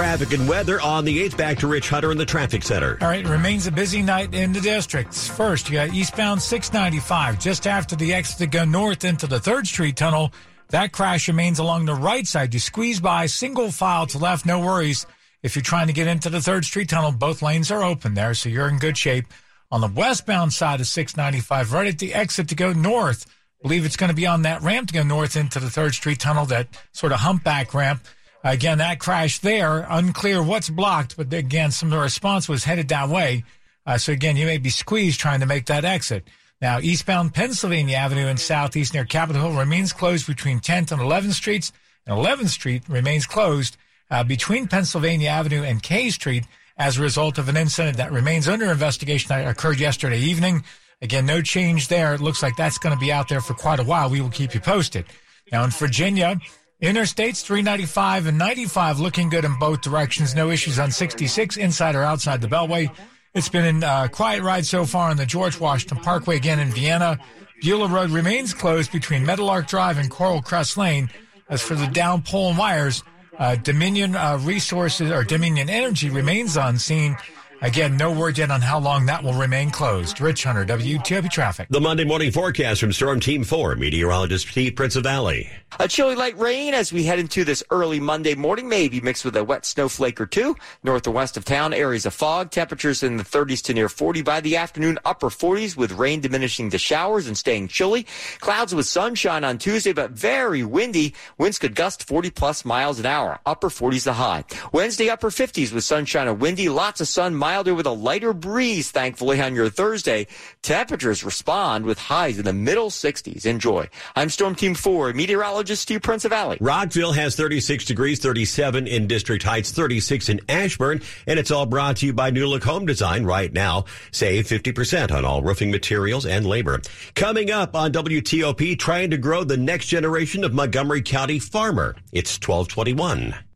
Traffic 0.00 0.32
and 0.32 0.48
weather 0.48 0.80
on 0.80 1.04
the 1.04 1.28
8th. 1.28 1.36
Back 1.36 1.58
to 1.58 1.66
Rich 1.66 1.90
Hunter 1.90 2.10
in 2.10 2.16
the 2.16 2.24
traffic 2.24 2.62
center. 2.62 2.96
All 3.02 3.08
right, 3.08 3.28
remains 3.28 3.66
a 3.66 3.70
busy 3.70 4.00
night 4.00 4.32
in 4.32 4.50
the 4.54 4.60
districts. 4.60 5.28
First, 5.28 5.68
you 5.68 5.74
got 5.74 5.92
eastbound 5.92 6.40
695 6.40 7.38
just 7.38 7.66
after 7.66 7.96
the 7.96 8.14
exit 8.14 8.38
to 8.38 8.46
go 8.46 8.64
north 8.64 9.04
into 9.04 9.26
the 9.26 9.36
3rd 9.36 9.66
Street 9.66 9.96
tunnel. 9.96 10.32
That 10.70 10.92
crash 10.92 11.28
remains 11.28 11.58
along 11.58 11.84
the 11.84 11.94
right 11.94 12.26
side. 12.26 12.54
You 12.54 12.60
squeeze 12.60 12.98
by, 12.98 13.26
single 13.26 13.70
file 13.70 14.06
to 14.06 14.16
left, 14.16 14.46
no 14.46 14.60
worries. 14.60 15.04
If 15.42 15.54
you're 15.54 15.62
trying 15.62 15.88
to 15.88 15.92
get 15.92 16.06
into 16.06 16.30
the 16.30 16.38
3rd 16.38 16.64
Street 16.64 16.88
tunnel, 16.88 17.12
both 17.12 17.42
lanes 17.42 17.70
are 17.70 17.84
open 17.84 18.14
there, 18.14 18.32
so 18.32 18.48
you're 18.48 18.70
in 18.70 18.78
good 18.78 18.96
shape. 18.96 19.26
On 19.70 19.82
the 19.82 19.88
westbound 19.88 20.54
side 20.54 20.80
of 20.80 20.86
695, 20.86 21.74
right 21.74 21.88
at 21.88 21.98
the 21.98 22.14
exit 22.14 22.48
to 22.48 22.54
go 22.54 22.72
north, 22.72 23.26
believe 23.60 23.84
it's 23.84 23.98
going 23.98 24.08
to 24.08 24.16
be 24.16 24.26
on 24.26 24.42
that 24.42 24.62
ramp 24.62 24.88
to 24.88 24.94
go 24.94 25.02
north 25.02 25.36
into 25.36 25.60
the 25.60 25.66
3rd 25.66 25.92
Street 25.92 26.20
tunnel, 26.20 26.46
that 26.46 26.68
sort 26.92 27.12
of 27.12 27.20
humpback 27.20 27.74
ramp. 27.74 28.02
Again, 28.42 28.78
that 28.78 29.00
crash 29.00 29.38
there, 29.40 29.86
unclear 29.88 30.42
what's 30.42 30.70
blocked, 30.70 31.16
but 31.16 31.32
again, 31.32 31.70
some 31.70 31.88
of 31.88 31.92
the 31.92 32.02
response 32.02 32.48
was 32.48 32.64
headed 32.64 32.88
that 32.88 33.08
way. 33.08 33.44
Uh, 33.84 33.98
so 33.98 34.12
again, 34.12 34.36
you 34.36 34.46
may 34.46 34.58
be 34.58 34.70
squeezed 34.70 35.20
trying 35.20 35.40
to 35.40 35.46
make 35.46 35.66
that 35.66 35.84
exit. 35.84 36.26
Now, 36.60 36.78
eastbound 36.80 37.34
Pennsylvania 37.34 37.96
Avenue 37.96 38.26
in 38.26 38.36
southeast 38.36 38.94
near 38.94 39.04
Capitol 39.04 39.42
Hill 39.42 39.58
remains 39.58 39.92
closed 39.92 40.26
between 40.26 40.60
10th 40.60 40.92
and 40.92 41.00
11th 41.00 41.32
Streets, 41.32 41.72
and 42.06 42.16
11th 42.16 42.48
Street 42.48 42.82
remains 42.88 43.26
closed 43.26 43.76
uh, 44.10 44.24
between 44.24 44.68
Pennsylvania 44.68 45.28
Avenue 45.28 45.62
and 45.62 45.82
K 45.82 46.10
Street 46.10 46.44
as 46.76 46.98
a 46.98 47.02
result 47.02 47.36
of 47.38 47.48
an 47.48 47.56
incident 47.56 47.98
that 47.98 48.10
remains 48.10 48.48
under 48.48 48.70
investigation 48.70 49.28
that 49.28 49.46
occurred 49.46 49.78
yesterday 49.78 50.18
evening. 50.18 50.64
Again, 51.02 51.26
no 51.26 51.40
change 51.40 51.88
there. 51.88 52.14
It 52.14 52.20
looks 52.20 52.42
like 52.42 52.56
that's 52.56 52.78
going 52.78 52.94
to 52.94 53.00
be 53.00 53.12
out 53.12 53.28
there 53.28 53.40
for 53.40 53.54
quite 53.54 53.80
a 53.80 53.84
while. 53.84 54.10
We 54.10 54.20
will 54.20 54.30
keep 54.30 54.54
you 54.54 54.60
posted. 54.60 55.06
Now 55.52 55.64
in 55.64 55.70
Virginia, 55.70 56.38
interstates 56.82 57.42
395 57.42 58.26
and 58.26 58.38
95 58.38 59.00
looking 59.00 59.28
good 59.28 59.44
in 59.44 59.58
both 59.58 59.82
directions. 59.82 60.34
No 60.34 60.50
issues 60.50 60.78
on 60.78 60.90
66 60.90 61.56
inside 61.56 61.94
or 61.94 62.02
outside 62.02 62.40
the 62.40 62.48
Beltway. 62.48 62.90
It's 63.34 63.48
been 63.48 63.82
a 63.82 63.86
uh, 63.86 64.08
quiet 64.08 64.42
ride 64.42 64.66
so 64.66 64.84
far 64.84 65.10
on 65.10 65.16
the 65.16 65.26
George 65.26 65.60
Washington 65.60 65.98
Parkway 65.98 66.36
again 66.36 66.58
in 66.58 66.70
Vienna. 66.70 67.18
Beulah 67.62 67.88
Road 67.88 68.10
remains 68.10 68.54
closed 68.54 68.90
between 68.90 69.24
Meadowlark 69.24 69.68
Drive 69.68 69.98
and 69.98 70.10
Coral 70.10 70.42
Crest 70.42 70.76
Lane. 70.76 71.10
As 71.48 71.60
for 71.60 71.74
the 71.74 71.86
down 71.86 72.22
pole 72.22 72.54
wires, 72.54 73.02
uh, 73.38 73.56
Dominion 73.56 74.16
uh, 74.16 74.38
Resources 74.42 75.10
or 75.10 75.24
Dominion 75.24 75.68
Energy 75.68 76.08
remains 76.08 76.56
on 76.56 76.78
scene 76.78 77.16
Again, 77.62 77.98
no 77.98 78.10
word 78.10 78.38
yet 78.38 78.50
on 78.50 78.62
how 78.62 78.78
long 78.78 79.04
that 79.04 79.22
will 79.22 79.34
remain 79.34 79.70
closed. 79.70 80.18
Rich 80.18 80.44
Hunter, 80.44 80.64
WTOP 80.64 81.30
Traffic. 81.30 81.68
The 81.68 81.80
Monday 81.80 82.04
morning 82.04 82.32
forecast 82.32 82.80
from 82.80 82.90
Storm 82.90 83.20
Team 83.20 83.44
4, 83.44 83.76
meteorologist 83.76 84.48
Steve 84.48 84.72
Prinzivalli. 84.72 85.46
A 85.78 85.86
chilly 85.86 86.14
light 86.14 86.36
rain 86.38 86.72
as 86.72 86.90
we 86.92 87.04
head 87.04 87.18
into 87.18 87.44
this 87.44 87.62
early 87.70 88.00
Monday 88.00 88.34
morning, 88.34 88.68
maybe 88.68 89.00
mixed 89.00 89.26
with 89.26 89.36
a 89.36 89.44
wet 89.44 89.66
snowflake 89.66 90.20
or 90.20 90.26
two. 90.26 90.56
North 90.82 91.06
and 91.06 91.14
west 91.14 91.36
of 91.36 91.44
town, 91.44 91.74
areas 91.74 92.06
of 92.06 92.14
fog. 92.14 92.50
Temperatures 92.50 93.02
in 93.02 93.18
the 93.18 93.24
30s 93.24 93.62
to 93.64 93.74
near 93.74 93.90
40 93.90 94.22
by 94.22 94.40
the 94.40 94.56
afternoon, 94.56 94.98
upper 95.04 95.28
40s 95.28 95.76
with 95.76 95.92
rain 95.92 96.20
diminishing 96.20 96.70
to 96.70 96.78
showers 96.78 97.26
and 97.26 97.36
staying 97.36 97.68
chilly. 97.68 98.06
Clouds 98.40 98.74
with 98.74 98.86
sunshine 98.86 99.44
on 99.44 99.58
Tuesday, 99.58 99.92
but 99.92 100.12
very 100.12 100.64
windy. 100.64 101.14
Winds 101.36 101.58
could 101.58 101.74
gust 101.74 102.04
40 102.04 102.30
plus 102.30 102.64
miles 102.64 102.98
an 102.98 103.06
hour. 103.06 103.38
Upper 103.44 103.68
40s 103.68 104.04
the 104.04 104.14
high. 104.14 104.44
Wednesday, 104.72 105.10
upper 105.10 105.30
50s 105.30 105.72
with 105.72 105.84
sunshine 105.84 106.26
and 106.26 106.40
windy. 106.40 106.68
Lots 106.68 107.00
of 107.00 107.08
sun, 107.08 107.34
milder 107.50 107.74
with 107.74 107.86
a 107.86 107.90
lighter 107.90 108.32
breeze, 108.32 108.92
thankfully, 108.92 109.42
on 109.42 109.56
your 109.56 109.68
Thursday. 109.68 110.24
Temperatures 110.62 111.24
respond 111.24 111.84
with 111.84 111.98
highs 111.98 112.38
in 112.38 112.44
the 112.44 112.52
middle 112.52 112.90
60s. 112.90 113.44
Enjoy. 113.44 113.88
I'm 114.14 114.30
Storm 114.30 114.54
Team 114.54 114.76
4, 114.76 115.14
meteorologist 115.14 115.82
Steve 115.82 116.00
Prince 116.00 116.24
of 116.24 116.30
Valley. 116.30 116.58
Rockville 116.60 117.10
has 117.10 117.34
36 117.34 117.86
degrees, 117.86 118.20
37 118.20 118.86
in 118.86 119.08
District 119.08 119.42
Heights, 119.42 119.72
36 119.72 120.28
in 120.28 120.40
Ashburn, 120.48 121.02
and 121.26 121.40
it's 121.40 121.50
all 121.50 121.66
brought 121.66 121.96
to 121.96 122.06
you 122.06 122.12
by 122.12 122.30
New 122.30 122.46
Look 122.46 122.62
Home 122.62 122.86
Design 122.86 123.24
right 123.24 123.52
now. 123.52 123.86
Save 124.12 124.46
50% 124.46 125.10
on 125.10 125.24
all 125.24 125.42
roofing 125.42 125.72
materials 125.72 126.26
and 126.26 126.46
labor. 126.46 126.80
Coming 127.16 127.50
up 127.50 127.74
on 127.74 127.90
WTOP, 127.90 128.78
trying 128.78 129.10
to 129.10 129.18
grow 129.18 129.42
the 129.42 129.56
next 129.56 129.86
generation 129.86 130.44
of 130.44 130.54
Montgomery 130.54 131.02
County 131.02 131.40
farmer. 131.40 131.96
It's 132.12 132.36
1221. 132.36 133.49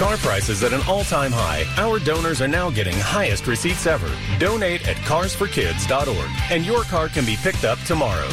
Car 0.00 0.16
prices 0.16 0.62
at 0.62 0.72
an 0.72 0.80
all-time 0.88 1.30
high, 1.30 1.62
our 1.76 1.98
donors 1.98 2.40
are 2.40 2.48
now 2.48 2.70
getting 2.70 2.94
highest 3.00 3.46
receipts 3.46 3.86
ever. 3.86 4.10
Donate 4.38 4.88
at 4.88 4.96
carsforkids.org 4.96 6.30
and 6.50 6.64
your 6.64 6.84
car 6.84 7.10
can 7.10 7.26
be 7.26 7.36
picked 7.36 7.64
up 7.64 7.78
tomorrow. 7.80 8.26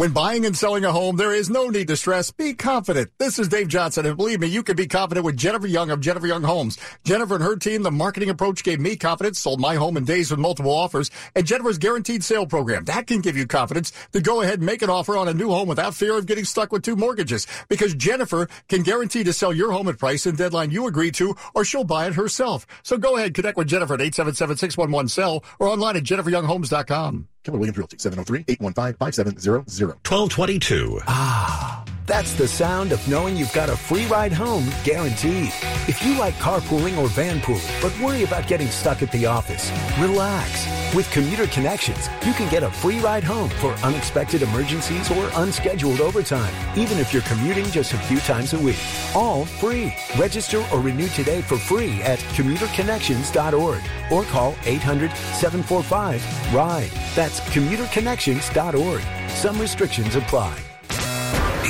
When 0.00 0.12
buying 0.12 0.46
and 0.46 0.56
selling 0.56 0.86
a 0.86 0.92
home, 0.92 1.16
there 1.16 1.34
is 1.34 1.50
no 1.50 1.68
need 1.68 1.88
to 1.88 1.94
stress. 1.94 2.30
Be 2.30 2.54
confident. 2.54 3.10
This 3.18 3.38
is 3.38 3.48
Dave 3.48 3.68
Johnson, 3.68 4.06
and 4.06 4.16
believe 4.16 4.40
me, 4.40 4.46
you 4.46 4.62
can 4.62 4.74
be 4.74 4.86
confident 4.86 5.26
with 5.26 5.36
Jennifer 5.36 5.66
Young 5.66 5.90
of 5.90 6.00
Jennifer 6.00 6.26
Young 6.26 6.42
Homes. 6.42 6.78
Jennifer 7.04 7.34
and 7.34 7.44
her 7.44 7.54
team, 7.54 7.82
the 7.82 7.90
marketing 7.90 8.30
approach 8.30 8.64
gave 8.64 8.80
me 8.80 8.96
confidence, 8.96 9.38
sold 9.38 9.60
my 9.60 9.74
home 9.74 9.98
in 9.98 10.06
days 10.06 10.30
with 10.30 10.40
multiple 10.40 10.72
offers, 10.72 11.10
and 11.36 11.44
Jennifer's 11.44 11.76
guaranteed 11.76 12.24
sale 12.24 12.46
program. 12.46 12.86
That 12.86 13.08
can 13.08 13.20
give 13.20 13.36
you 13.36 13.46
confidence 13.46 13.92
to 14.12 14.22
go 14.22 14.40
ahead 14.40 14.60
and 14.60 14.64
make 14.64 14.80
an 14.80 14.88
offer 14.88 15.18
on 15.18 15.28
a 15.28 15.34
new 15.34 15.50
home 15.50 15.68
without 15.68 15.94
fear 15.94 16.16
of 16.16 16.24
getting 16.24 16.46
stuck 16.46 16.72
with 16.72 16.82
two 16.82 16.96
mortgages. 16.96 17.46
Because 17.68 17.94
Jennifer 17.94 18.48
can 18.70 18.82
guarantee 18.82 19.24
to 19.24 19.34
sell 19.34 19.52
your 19.52 19.70
home 19.70 19.88
at 19.88 19.98
price 19.98 20.24
and 20.24 20.38
deadline 20.38 20.70
you 20.70 20.86
agree 20.86 21.10
to, 21.10 21.36
or 21.54 21.62
she'll 21.62 21.84
buy 21.84 22.06
it 22.06 22.14
herself. 22.14 22.66
So 22.84 22.96
go 22.96 23.18
ahead, 23.18 23.34
connect 23.34 23.58
with 23.58 23.68
Jennifer 23.68 23.92
at 23.92 24.00
877-611-SELL 24.00 25.44
or 25.58 25.68
online 25.68 25.98
at 25.98 26.04
jenniferyounghomes.com. 26.04 27.28
Keller 27.44 27.58
Williams 27.58 27.78
Realty, 27.78 27.96
703-815-5700. 27.96 29.64
1222. 30.04 31.00
Ah, 31.06 31.79
that's 32.06 32.32
the 32.34 32.46
sound 32.48 32.92
of 32.92 33.06
knowing 33.08 33.36
you've 33.36 33.52
got 33.52 33.68
a 33.68 33.76
free 33.76 34.06
ride 34.06 34.32
home 34.32 34.64
guaranteed. 34.84 35.52
If 35.88 36.04
you 36.04 36.16
like 36.18 36.34
carpooling 36.34 36.96
or 36.98 37.08
vanpooling, 37.08 37.82
but 37.82 37.98
worry 38.00 38.22
about 38.24 38.48
getting 38.48 38.68
stuck 38.68 39.02
at 39.02 39.12
the 39.12 39.26
office, 39.26 39.70
relax. 39.98 40.66
With 40.94 41.10
Commuter 41.12 41.46
Connections, 41.46 42.08
you 42.26 42.32
can 42.32 42.50
get 42.50 42.62
a 42.62 42.70
free 42.70 42.98
ride 43.00 43.22
home 43.22 43.48
for 43.48 43.72
unexpected 43.84 44.42
emergencies 44.42 45.10
or 45.10 45.30
unscheduled 45.34 46.00
overtime, 46.00 46.52
even 46.76 46.98
if 46.98 47.12
you're 47.12 47.22
commuting 47.22 47.66
just 47.66 47.92
a 47.92 47.98
few 47.98 48.18
times 48.20 48.54
a 48.54 48.58
week. 48.58 48.78
All 49.14 49.44
free. 49.44 49.92
Register 50.18 50.64
or 50.72 50.80
renew 50.80 51.08
today 51.08 51.42
for 51.42 51.58
free 51.58 52.00
at 52.02 52.18
commuterconnections.org 52.36 53.82
or 54.10 54.24
call 54.24 54.54
800-745-RIDE. 54.54 56.90
That's 57.14 57.40
commuterconnections.org. 57.40 59.02
Some 59.30 59.60
restrictions 59.60 60.16
apply. 60.16 60.69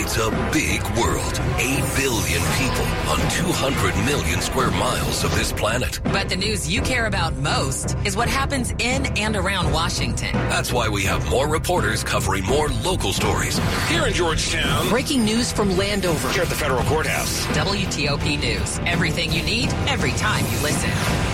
It's 0.03 0.17
a 0.17 0.31
big 0.51 0.81
world. 0.97 1.39
8 1.59 1.85
billion 1.95 2.41
people 2.57 2.87
on 3.07 3.19
200 3.33 3.95
million 4.07 4.41
square 4.41 4.71
miles 4.71 5.25
of 5.25 5.35
this 5.35 5.53
planet. 5.53 6.01
But 6.05 6.31
the 6.31 6.37
news 6.37 6.67
you 6.67 6.81
care 6.81 7.05
about 7.05 7.37
most 7.37 7.99
is 8.07 8.17
what 8.17 8.27
happens 8.27 8.71
in 8.79 9.05
and 9.19 9.37
around 9.37 9.71
Washington. 9.71 10.33
That's 10.33 10.73
why 10.73 10.89
we 10.89 11.03
have 11.03 11.29
more 11.29 11.49
reporters 11.49 12.03
covering 12.03 12.45
more 12.45 12.71
local 12.83 13.13
stories. 13.13 13.59
Here 13.91 14.07
in 14.07 14.15
Georgetown. 14.15 14.89
Breaking 14.89 15.23
news 15.23 15.53
from 15.53 15.77
Landover. 15.77 16.31
Here 16.31 16.45
at 16.45 16.49
the 16.49 16.55
federal 16.55 16.83
courthouse. 16.85 17.45
WTOP 17.49 18.41
News. 18.41 18.81
Everything 18.87 19.31
you 19.31 19.43
need, 19.43 19.69
every 19.87 20.13
time 20.13 20.47
you 20.51 20.59
listen. 20.63 21.30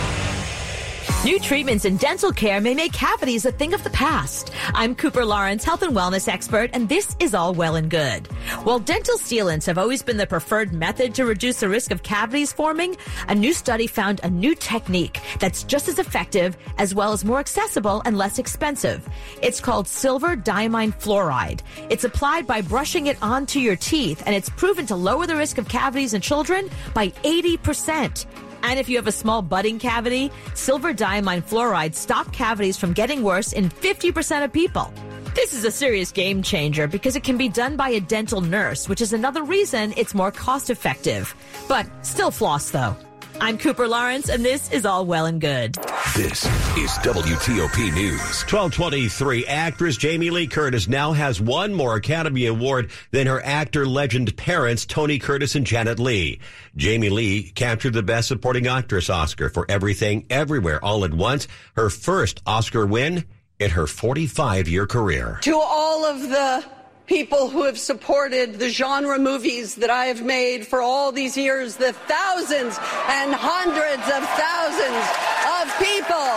New 1.26 1.40
treatments 1.40 1.84
in 1.84 1.96
dental 1.96 2.30
care 2.30 2.60
may 2.60 2.72
make 2.72 2.92
cavities 2.92 3.44
a 3.44 3.50
thing 3.50 3.74
of 3.74 3.82
the 3.82 3.90
past. 3.90 4.52
I'm 4.74 4.94
Cooper 4.94 5.24
Lawrence, 5.24 5.64
health 5.64 5.82
and 5.82 5.92
wellness 5.92 6.28
expert, 6.28 6.70
and 6.72 6.88
this 6.88 7.16
is 7.18 7.34
all 7.34 7.52
well 7.52 7.74
and 7.74 7.90
good. 7.90 8.28
While 8.62 8.78
dental 8.78 9.18
sealants 9.18 9.66
have 9.66 9.76
always 9.76 10.04
been 10.04 10.18
the 10.18 10.26
preferred 10.28 10.72
method 10.72 11.16
to 11.16 11.26
reduce 11.26 11.58
the 11.58 11.68
risk 11.68 11.90
of 11.90 12.04
cavities 12.04 12.52
forming, 12.52 12.96
a 13.26 13.34
new 13.34 13.52
study 13.52 13.88
found 13.88 14.20
a 14.22 14.30
new 14.30 14.54
technique 14.54 15.20
that's 15.40 15.64
just 15.64 15.88
as 15.88 15.98
effective 15.98 16.56
as 16.78 16.94
well 16.94 17.12
as 17.12 17.24
more 17.24 17.40
accessible 17.40 18.02
and 18.04 18.16
less 18.16 18.38
expensive. 18.38 19.04
It's 19.42 19.58
called 19.58 19.88
silver 19.88 20.36
diamine 20.36 20.94
fluoride. 20.94 21.62
It's 21.90 22.04
applied 22.04 22.46
by 22.46 22.60
brushing 22.60 23.08
it 23.08 23.20
onto 23.20 23.58
your 23.58 23.74
teeth, 23.74 24.22
and 24.26 24.32
it's 24.32 24.50
proven 24.50 24.86
to 24.86 24.94
lower 24.94 25.26
the 25.26 25.34
risk 25.34 25.58
of 25.58 25.68
cavities 25.68 26.14
in 26.14 26.20
children 26.20 26.70
by 26.94 27.08
80%. 27.08 28.26
And 28.66 28.80
if 28.80 28.88
you 28.88 28.96
have 28.96 29.06
a 29.06 29.12
small 29.12 29.42
budding 29.42 29.78
cavity, 29.78 30.32
silver 30.54 30.92
diamine 30.92 31.40
fluoride 31.40 31.94
stop 31.94 32.32
cavities 32.32 32.76
from 32.76 32.94
getting 32.94 33.22
worse 33.22 33.52
in 33.52 33.70
50% 33.70 34.44
of 34.44 34.52
people. 34.52 34.92
This 35.36 35.54
is 35.54 35.64
a 35.64 35.70
serious 35.70 36.10
game 36.10 36.42
changer 36.42 36.88
because 36.88 37.14
it 37.14 37.22
can 37.22 37.38
be 37.38 37.48
done 37.48 37.76
by 37.76 37.90
a 37.90 38.00
dental 38.00 38.40
nurse, 38.40 38.88
which 38.88 39.00
is 39.00 39.12
another 39.12 39.44
reason 39.44 39.94
it's 39.96 40.14
more 40.14 40.32
cost 40.32 40.68
effective. 40.68 41.32
But 41.68 41.86
still 42.04 42.32
floss 42.32 42.72
though. 42.72 42.96
I'm 43.40 43.56
Cooper 43.56 43.86
Lawrence, 43.86 44.28
and 44.30 44.44
this 44.44 44.72
is 44.72 44.84
all 44.84 45.06
well 45.06 45.26
and 45.26 45.40
good. 45.40 45.76
This 46.16 46.46
is 46.78 46.92
WTOP 47.00 47.92
News. 47.92 48.40
1223. 48.44 49.44
Actress 49.44 49.98
Jamie 49.98 50.30
Lee 50.30 50.46
Curtis 50.46 50.88
now 50.88 51.12
has 51.12 51.42
one 51.42 51.74
more 51.74 51.94
Academy 51.94 52.46
Award 52.46 52.90
than 53.10 53.26
her 53.26 53.44
actor 53.44 53.84
legend 53.84 54.34
parents, 54.34 54.86
Tony 54.86 55.18
Curtis 55.18 55.56
and 55.56 55.66
Janet 55.66 55.98
Leigh. 55.98 56.40
Jamie 56.74 57.10
Lee 57.10 57.50
captured 57.50 57.92
the 57.92 58.02
Best 58.02 58.28
Supporting 58.28 58.66
Actress 58.66 59.10
Oscar 59.10 59.50
for 59.50 59.66
Everything 59.68 60.24
Everywhere 60.30 60.82
All 60.82 61.04
at 61.04 61.12
Once, 61.12 61.48
her 61.74 61.90
first 61.90 62.40
Oscar 62.46 62.86
win 62.86 63.26
in 63.58 63.72
her 63.72 63.86
45 63.86 64.68
year 64.68 64.86
career. 64.86 65.40
To 65.42 65.54
all 65.54 66.06
of 66.06 66.22
the 66.22 66.64
people 67.06 67.50
who 67.50 67.64
have 67.64 67.78
supported 67.78 68.58
the 68.58 68.70
genre 68.70 69.18
movies 69.18 69.74
that 69.76 69.90
I 69.90 70.06
have 70.06 70.24
made 70.24 70.66
for 70.66 70.80
all 70.80 71.12
these 71.12 71.36
years, 71.36 71.76
the 71.76 71.92
thousands 71.92 72.78
and 73.08 73.34
hundreds 73.34 74.02
of 74.02 74.24
thousands 74.24 75.45
of 75.66 75.78
people. 75.78 76.30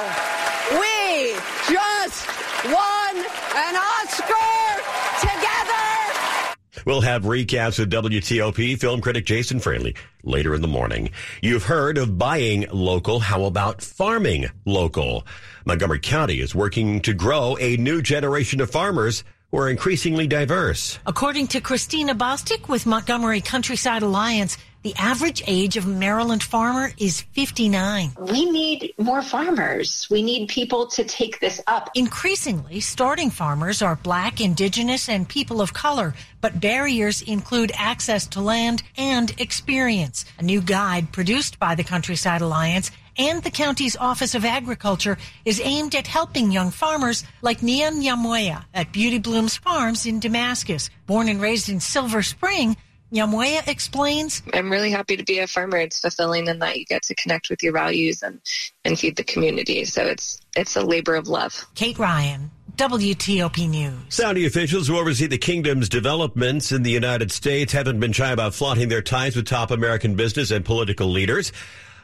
We 0.79 1.33
just 1.69 2.27
won 2.65 3.15
an 3.55 3.75
Oscar 3.75 4.81
together. 5.19 6.55
We'll 6.85 7.01
have 7.01 7.23
recaps 7.23 7.79
of 7.79 7.89
WTOP 7.89 8.79
film 8.79 9.01
critic 9.01 9.25
Jason 9.25 9.59
Fraley 9.59 9.95
later 10.23 10.55
in 10.55 10.61
the 10.61 10.67
morning. 10.67 11.11
You've 11.41 11.63
heard 11.63 11.97
of 11.97 12.17
buying 12.17 12.65
local. 12.71 13.19
How 13.19 13.45
about 13.45 13.81
farming 13.81 14.47
local? 14.65 15.27
Montgomery 15.65 15.99
County 15.99 16.39
is 16.39 16.55
working 16.55 17.01
to 17.01 17.13
grow 17.13 17.55
a 17.59 17.77
new 17.77 18.01
generation 18.01 18.61
of 18.61 18.71
farmers 18.71 19.23
who 19.51 19.57
are 19.57 19.69
increasingly 19.69 20.27
diverse. 20.27 20.97
According 21.05 21.47
to 21.47 21.61
Christina 21.61 22.15
Bostic 22.15 22.67
with 22.67 22.85
Montgomery 22.85 23.41
Countryside 23.41 24.01
Alliance, 24.01 24.57
the 24.81 24.95
average 24.95 25.43
age 25.45 25.75
of 25.75 25.85
Maryland 25.85 26.41
farmer 26.41 26.91
is 26.97 27.21
59. 27.33 28.11
We 28.17 28.49
need 28.49 28.93
more 28.97 29.21
farmers. 29.21 30.07
We 30.09 30.21
need 30.21 30.47
people 30.47 30.87
to 30.87 31.03
take 31.03 31.39
this 31.41 31.61
up. 31.67 31.89
Increasingly, 31.95 32.79
starting 32.79 33.29
farmers 33.29 33.81
are 33.81 33.97
black, 33.97 34.39
indigenous, 34.39 35.09
and 35.09 35.27
people 35.27 35.59
of 35.59 35.73
color, 35.73 36.13
but 36.39 36.61
barriers 36.61 37.21
include 37.21 37.73
access 37.75 38.25
to 38.27 38.41
land 38.41 38.83
and 38.97 39.33
experience. 39.39 40.23
A 40.37 40.43
new 40.43 40.61
guide 40.61 41.11
produced 41.11 41.59
by 41.59 41.75
the 41.75 41.83
Countryside 41.83 42.41
Alliance 42.41 42.91
and 43.17 43.43
the 43.43 43.51
county's 43.51 43.97
Office 43.97 44.33
of 44.33 44.45
Agriculture 44.45 45.17
is 45.43 45.59
aimed 45.61 45.93
at 45.93 46.07
helping 46.07 46.51
young 46.51 46.71
farmers 46.71 47.25
like 47.41 47.59
Nian 47.59 48.01
Nyamweya 48.01 48.63
at 48.73 48.93
Beauty 48.93 49.19
Blooms 49.19 49.57
Farms 49.57 50.05
in 50.05 50.21
Damascus. 50.21 50.89
Born 51.05 51.27
and 51.27 51.41
raised 51.41 51.67
in 51.67 51.81
Silver 51.81 52.23
Spring, 52.23 52.77
Nyamweya 53.13 53.67
explains. 53.67 54.43
I'm 54.53 54.71
really 54.71 54.91
happy 54.91 55.17
to 55.17 55.23
be 55.23 55.39
a 55.39 55.47
farmer. 55.47 55.77
It's 55.77 55.99
fulfilling 55.99 56.47
in 56.47 56.59
that 56.59 56.77
you 56.77 56.85
get 56.85 57.03
to 57.03 57.15
connect 57.15 57.49
with 57.49 57.63
your 57.63 57.73
values 57.73 58.21
and, 58.21 58.39
and 58.85 58.99
feed 58.99 59.15
the 59.15 59.23
community. 59.23 59.85
So 59.85 60.03
it's 60.03 60.39
it's 60.55 60.75
a 60.75 60.81
labor 60.81 61.15
of 61.15 61.27
love. 61.27 61.65
Kate 61.73 61.97
Ryan, 61.97 62.51
WTOP 62.75 63.67
News. 63.67 63.97
Saudi 64.09 64.45
officials 64.45 64.87
who 64.87 64.97
oversee 64.97 65.27
the 65.27 65.37
kingdom's 65.37 65.89
developments 65.89 66.71
in 66.71 66.83
the 66.83 66.91
United 66.91 67.31
States 67.31 67.73
haven't 67.73 67.99
been 67.99 68.11
shy 68.11 68.31
about 68.31 68.53
flaunting 68.53 68.89
their 68.89 69.01
ties 69.01 69.35
with 69.35 69.47
top 69.47 69.71
American 69.71 70.15
business 70.15 70.51
and 70.51 70.63
political 70.63 71.07
leaders. 71.07 71.51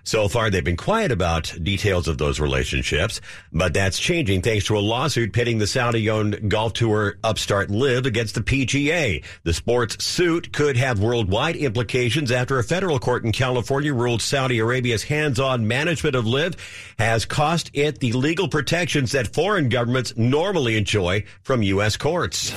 So 0.06 0.28
far, 0.28 0.52
they've 0.52 0.64
been 0.64 0.78
quiet 0.78 1.12
about 1.12 1.52
details 1.64 2.08
of 2.08 2.20
those 2.20 2.40
relationships, 2.40 3.22
but 3.52 3.74
that's 3.74 3.98
changing 3.98 4.44
thanks 4.44 4.66
to 4.66 4.78
a 4.78 4.80
lawsuit 4.80 5.34
pitting 5.34 5.58
the 5.58 5.66
Saudi-owned 5.66 6.48
golf 6.48 6.74
tour 6.74 7.18
upstart 7.24 7.72
LIV 7.72 8.06
against 8.06 8.36
the 8.36 8.42
PGA. 8.42 9.24
The 9.44 9.54
sports 9.54 10.06
suit 10.06 10.54
could 10.54 10.78
have 10.78 11.00
worldwide 11.00 11.56
implications 11.56 12.32
after 12.32 12.60
a 12.60 12.64
federal 12.64 13.00
court 13.00 13.26
in 13.26 13.32
California 13.32 13.96
ruled 13.96 14.22
Saudi 14.22 14.60
Arabia's 14.60 15.02
hands-on 15.02 15.68
management 15.68 16.16
of 16.16 16.28
LIV 16.28 16.56
has 17.00 17.26
cost 17.26 17.72
it 17.74 18.00
the 18.00 18.14
legal 18.14 18.48
protections 18.48 19.12
that 19.14 19.34
foreign 19.34 19.70
governments 19.70 20.14
normally 20.16 20.78
enjoy 20.78 21.24
from 21.42 21.64
U.S. 21.64 21.98
courts. 21.98 22.54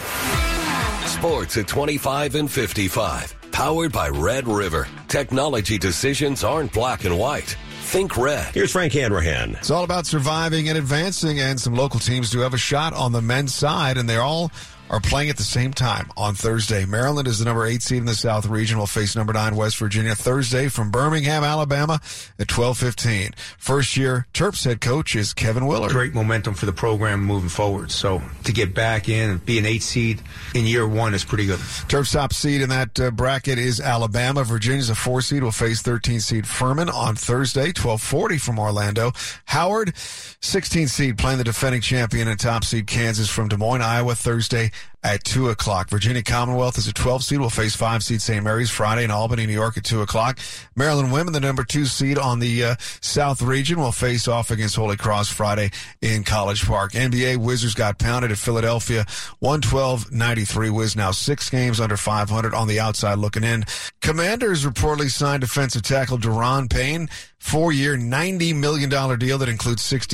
Sports 1.06 1.56
at 1.56 1.66
25 1.66 2.34
and 2.34 2.50
55. 2.50 3.37
Powered 3.58 3.90
by 3.90 4.08
Red 4.08 4.46
River. 4.46 4.86
Technology 5.08 5.78
decisions 5.78 6.44
aren't 6.44 6.72
black 6.72 7.04
and 7.04 7.18
white. 7.18 7.56
Think 7.80 8.16
red. 8.16 8.54
Here's 8.54 8.70
Frank 8.70 8.92
Hanrahan. 8.92 9.56
It's 9.56 9.72
all 9.72 9.82
about 9.82 10.06
surviving 10.06 10.68
and 10.68 10.78
advancing, 10.78 11.40
and 11.40 11.60
some 11.60 11.74
local 11.74 11.98
teams 11.98 12.30
do 12.30 12.38
have 12.38 12.54
a 12.54 12.56
shot 12.56 12.92
on 12.92 13.10
the 13.10 13.20
men's 13.20 13.52
side, 13.52 13.98
and 13.98 14.08
they're 14.08 14.22
all 14.22 14.52
are 14.90 15.00
playing 15.00 15.30
at 15.30 15.36
the 15.36 15.42
same 15.42 15.72
time 15.72 16.10
on 16.16 16.34
Thursday. 16.34 16.84
Maryland 16.84 17.28
is 17.28 17.38
the 17.38 17.44
number 17.44 17.66
eight 17.66 17.82
seed 17.82 17.98
in 17.98 18.06
the 18.06 18.14
South 18.14 18.46
region. 18.46 18.78
Will 18.78 18.86
face 18.86 19.14
number 19.14 19.32
nine 19.32 19.56
West 19.56 19.76
Virginia 19.78 20.14
Thursday 20.14 20.68
from 20.68 20.90
Birmingham, 20.90 21.44
Alabama 21.44 22.00
at 22.38 22.48
twelve 22.48 22.78
fifteen. 22.78 23.32
First 23.58 23.96
year 23.96 24.26
Terps 24.32 24.64
head 24.64 24.80
coach 24.80 25.14
is 25.14 25.34
Kevin 25.34 25.66
Willard. 25.66 25.92
Great 25.92 26.14
momentum 26.14 26.54
for 26.54 26.66
the 26.66 26.72
program 26.72 27.22
moving 27.22 27.48
forward. 27.48 27.90
So 27.90 28.22
to 28.44 28.52
get 28.52 28.74
back 28.74 29.08
in 29.08 29.30
and 29.30 29.44
be 29.44 29.58
an 29.58 29.66
eight 29.66 29.82
seed 29.82 30.20
in 30.54 30.64
year 30.64 30.86
one 30.86 31.14
is 31.14 31.24
pretty 31.24 31.46
good. 31.46 31.58
Terps 31.58 32.12
top 32.12 32.32
seed 32.32 32.60
in 32.60 32.68
that 32.70 32.98
uh, 32.98 33.10
bracket 33.10 33.58
is 33.58 33.80
Alabama. 33.80 34.44
Virginia's 34.44 34.90
a 34.90 34.94
four 34.94 35.20
seed. 35.20 35.42
Will 35.42 35.52
face 35.52 35.82
thirteen 35.82 36.20
seed 36.20 36.46
Furman 36.46 36.88
on 36.88 37.14
Thursday, 37.14 37.72
twelve 37.72 38.02
forty 38.02 38.38
from 38.38 38.58
Orlando. 38.58 39.12
Howard, 39.46 39.94
sixteen 39.96 40.88
seed 40.88 41.18
playing 41.18 41.38
the 41.38 41.44
defending 41.44 41.80
champion 41.80 42.28
and 42.28 42.38
top 42.38 42.64
seed 42.64 42.86
Kansas 42.86 43.28
from 43.28 43.48
Des 43.48 43.56
Moines, 43.56 43.82
Iowa 43.82 44.14
Thursday 44.14 44.70
at 45.02 45.22
2 45.24 45.48
o'clock. 45.48 45.88
Virginia 45.88 46.22
Commonwealth 46.22 46.76
is 46.76 46.88
a 46.88 46.92
12 46.92 47.22
seed. 47.22 47.40
will 47.40 47.50
face 47.50 47.76
5 47.76 48.02
seed 48.02 48.20
St. 48.20 48.42
Mary's 48.42 48.70
Friday 48.70 49.04
in 49.04 49.10
Albany, 49.10 49.46
New 49.46 49.52
York 49.52 49.76
at 49.76 49.84
2 49.84 50.02
o'clock. 50.02 50.38
Maryland 50.74 51.12
women, 51.12 51.32
the 51.32 51.40
number 51.40 51.62
2 51.64 51.84
seed 51.86 52.18
on 52.18 52.40
the 52.40 52.64
uh, 52.64 52.76
South 53.00 53.40
region, 53.40 53.78
will 53.78 53.92
face 53.92 54.26
off 54.26 54.50
against 54.50 54.76
Holy 54.76 54.96
Cross 54.96 55.28
Friday 55.28 55.70
in 56.02 56.24
College 56.24 56.66
Park. 56.66 56.92
NBA 56.92 57.36
Wizards 57.36 57.74
got 57.74 57.98
pounded 57.98 58.32
at 58.32 58.38
Philadelphia 58.38 59.04
112-93. 59.42 60.70
Wiz 60.70 60.96
now 60.96 61.12
six 61.12 61.48
games 61.48 61.80
under 61.80 61.96
500 61.96 62.52
on 62.52 62.66
the 62.66 62.80
outside 62.80 63.18
looking 63.18 63.44
in. 63.44 63.64
Commanders 64.02 64.64
reportedly 64.64 65.10
signed 65.10 65.42
defensive 65.42 65.82
tackle 65.82 66.18
Daron 66.18 66.68
Payne, 66.68 67.08
four-year, 67.38 67.96
$90 67.96 68.54
million 68.56 68.90
deal 68.90 69.38
that 69.38 69.48
includes 69.48 69.82
60 69.82 70.06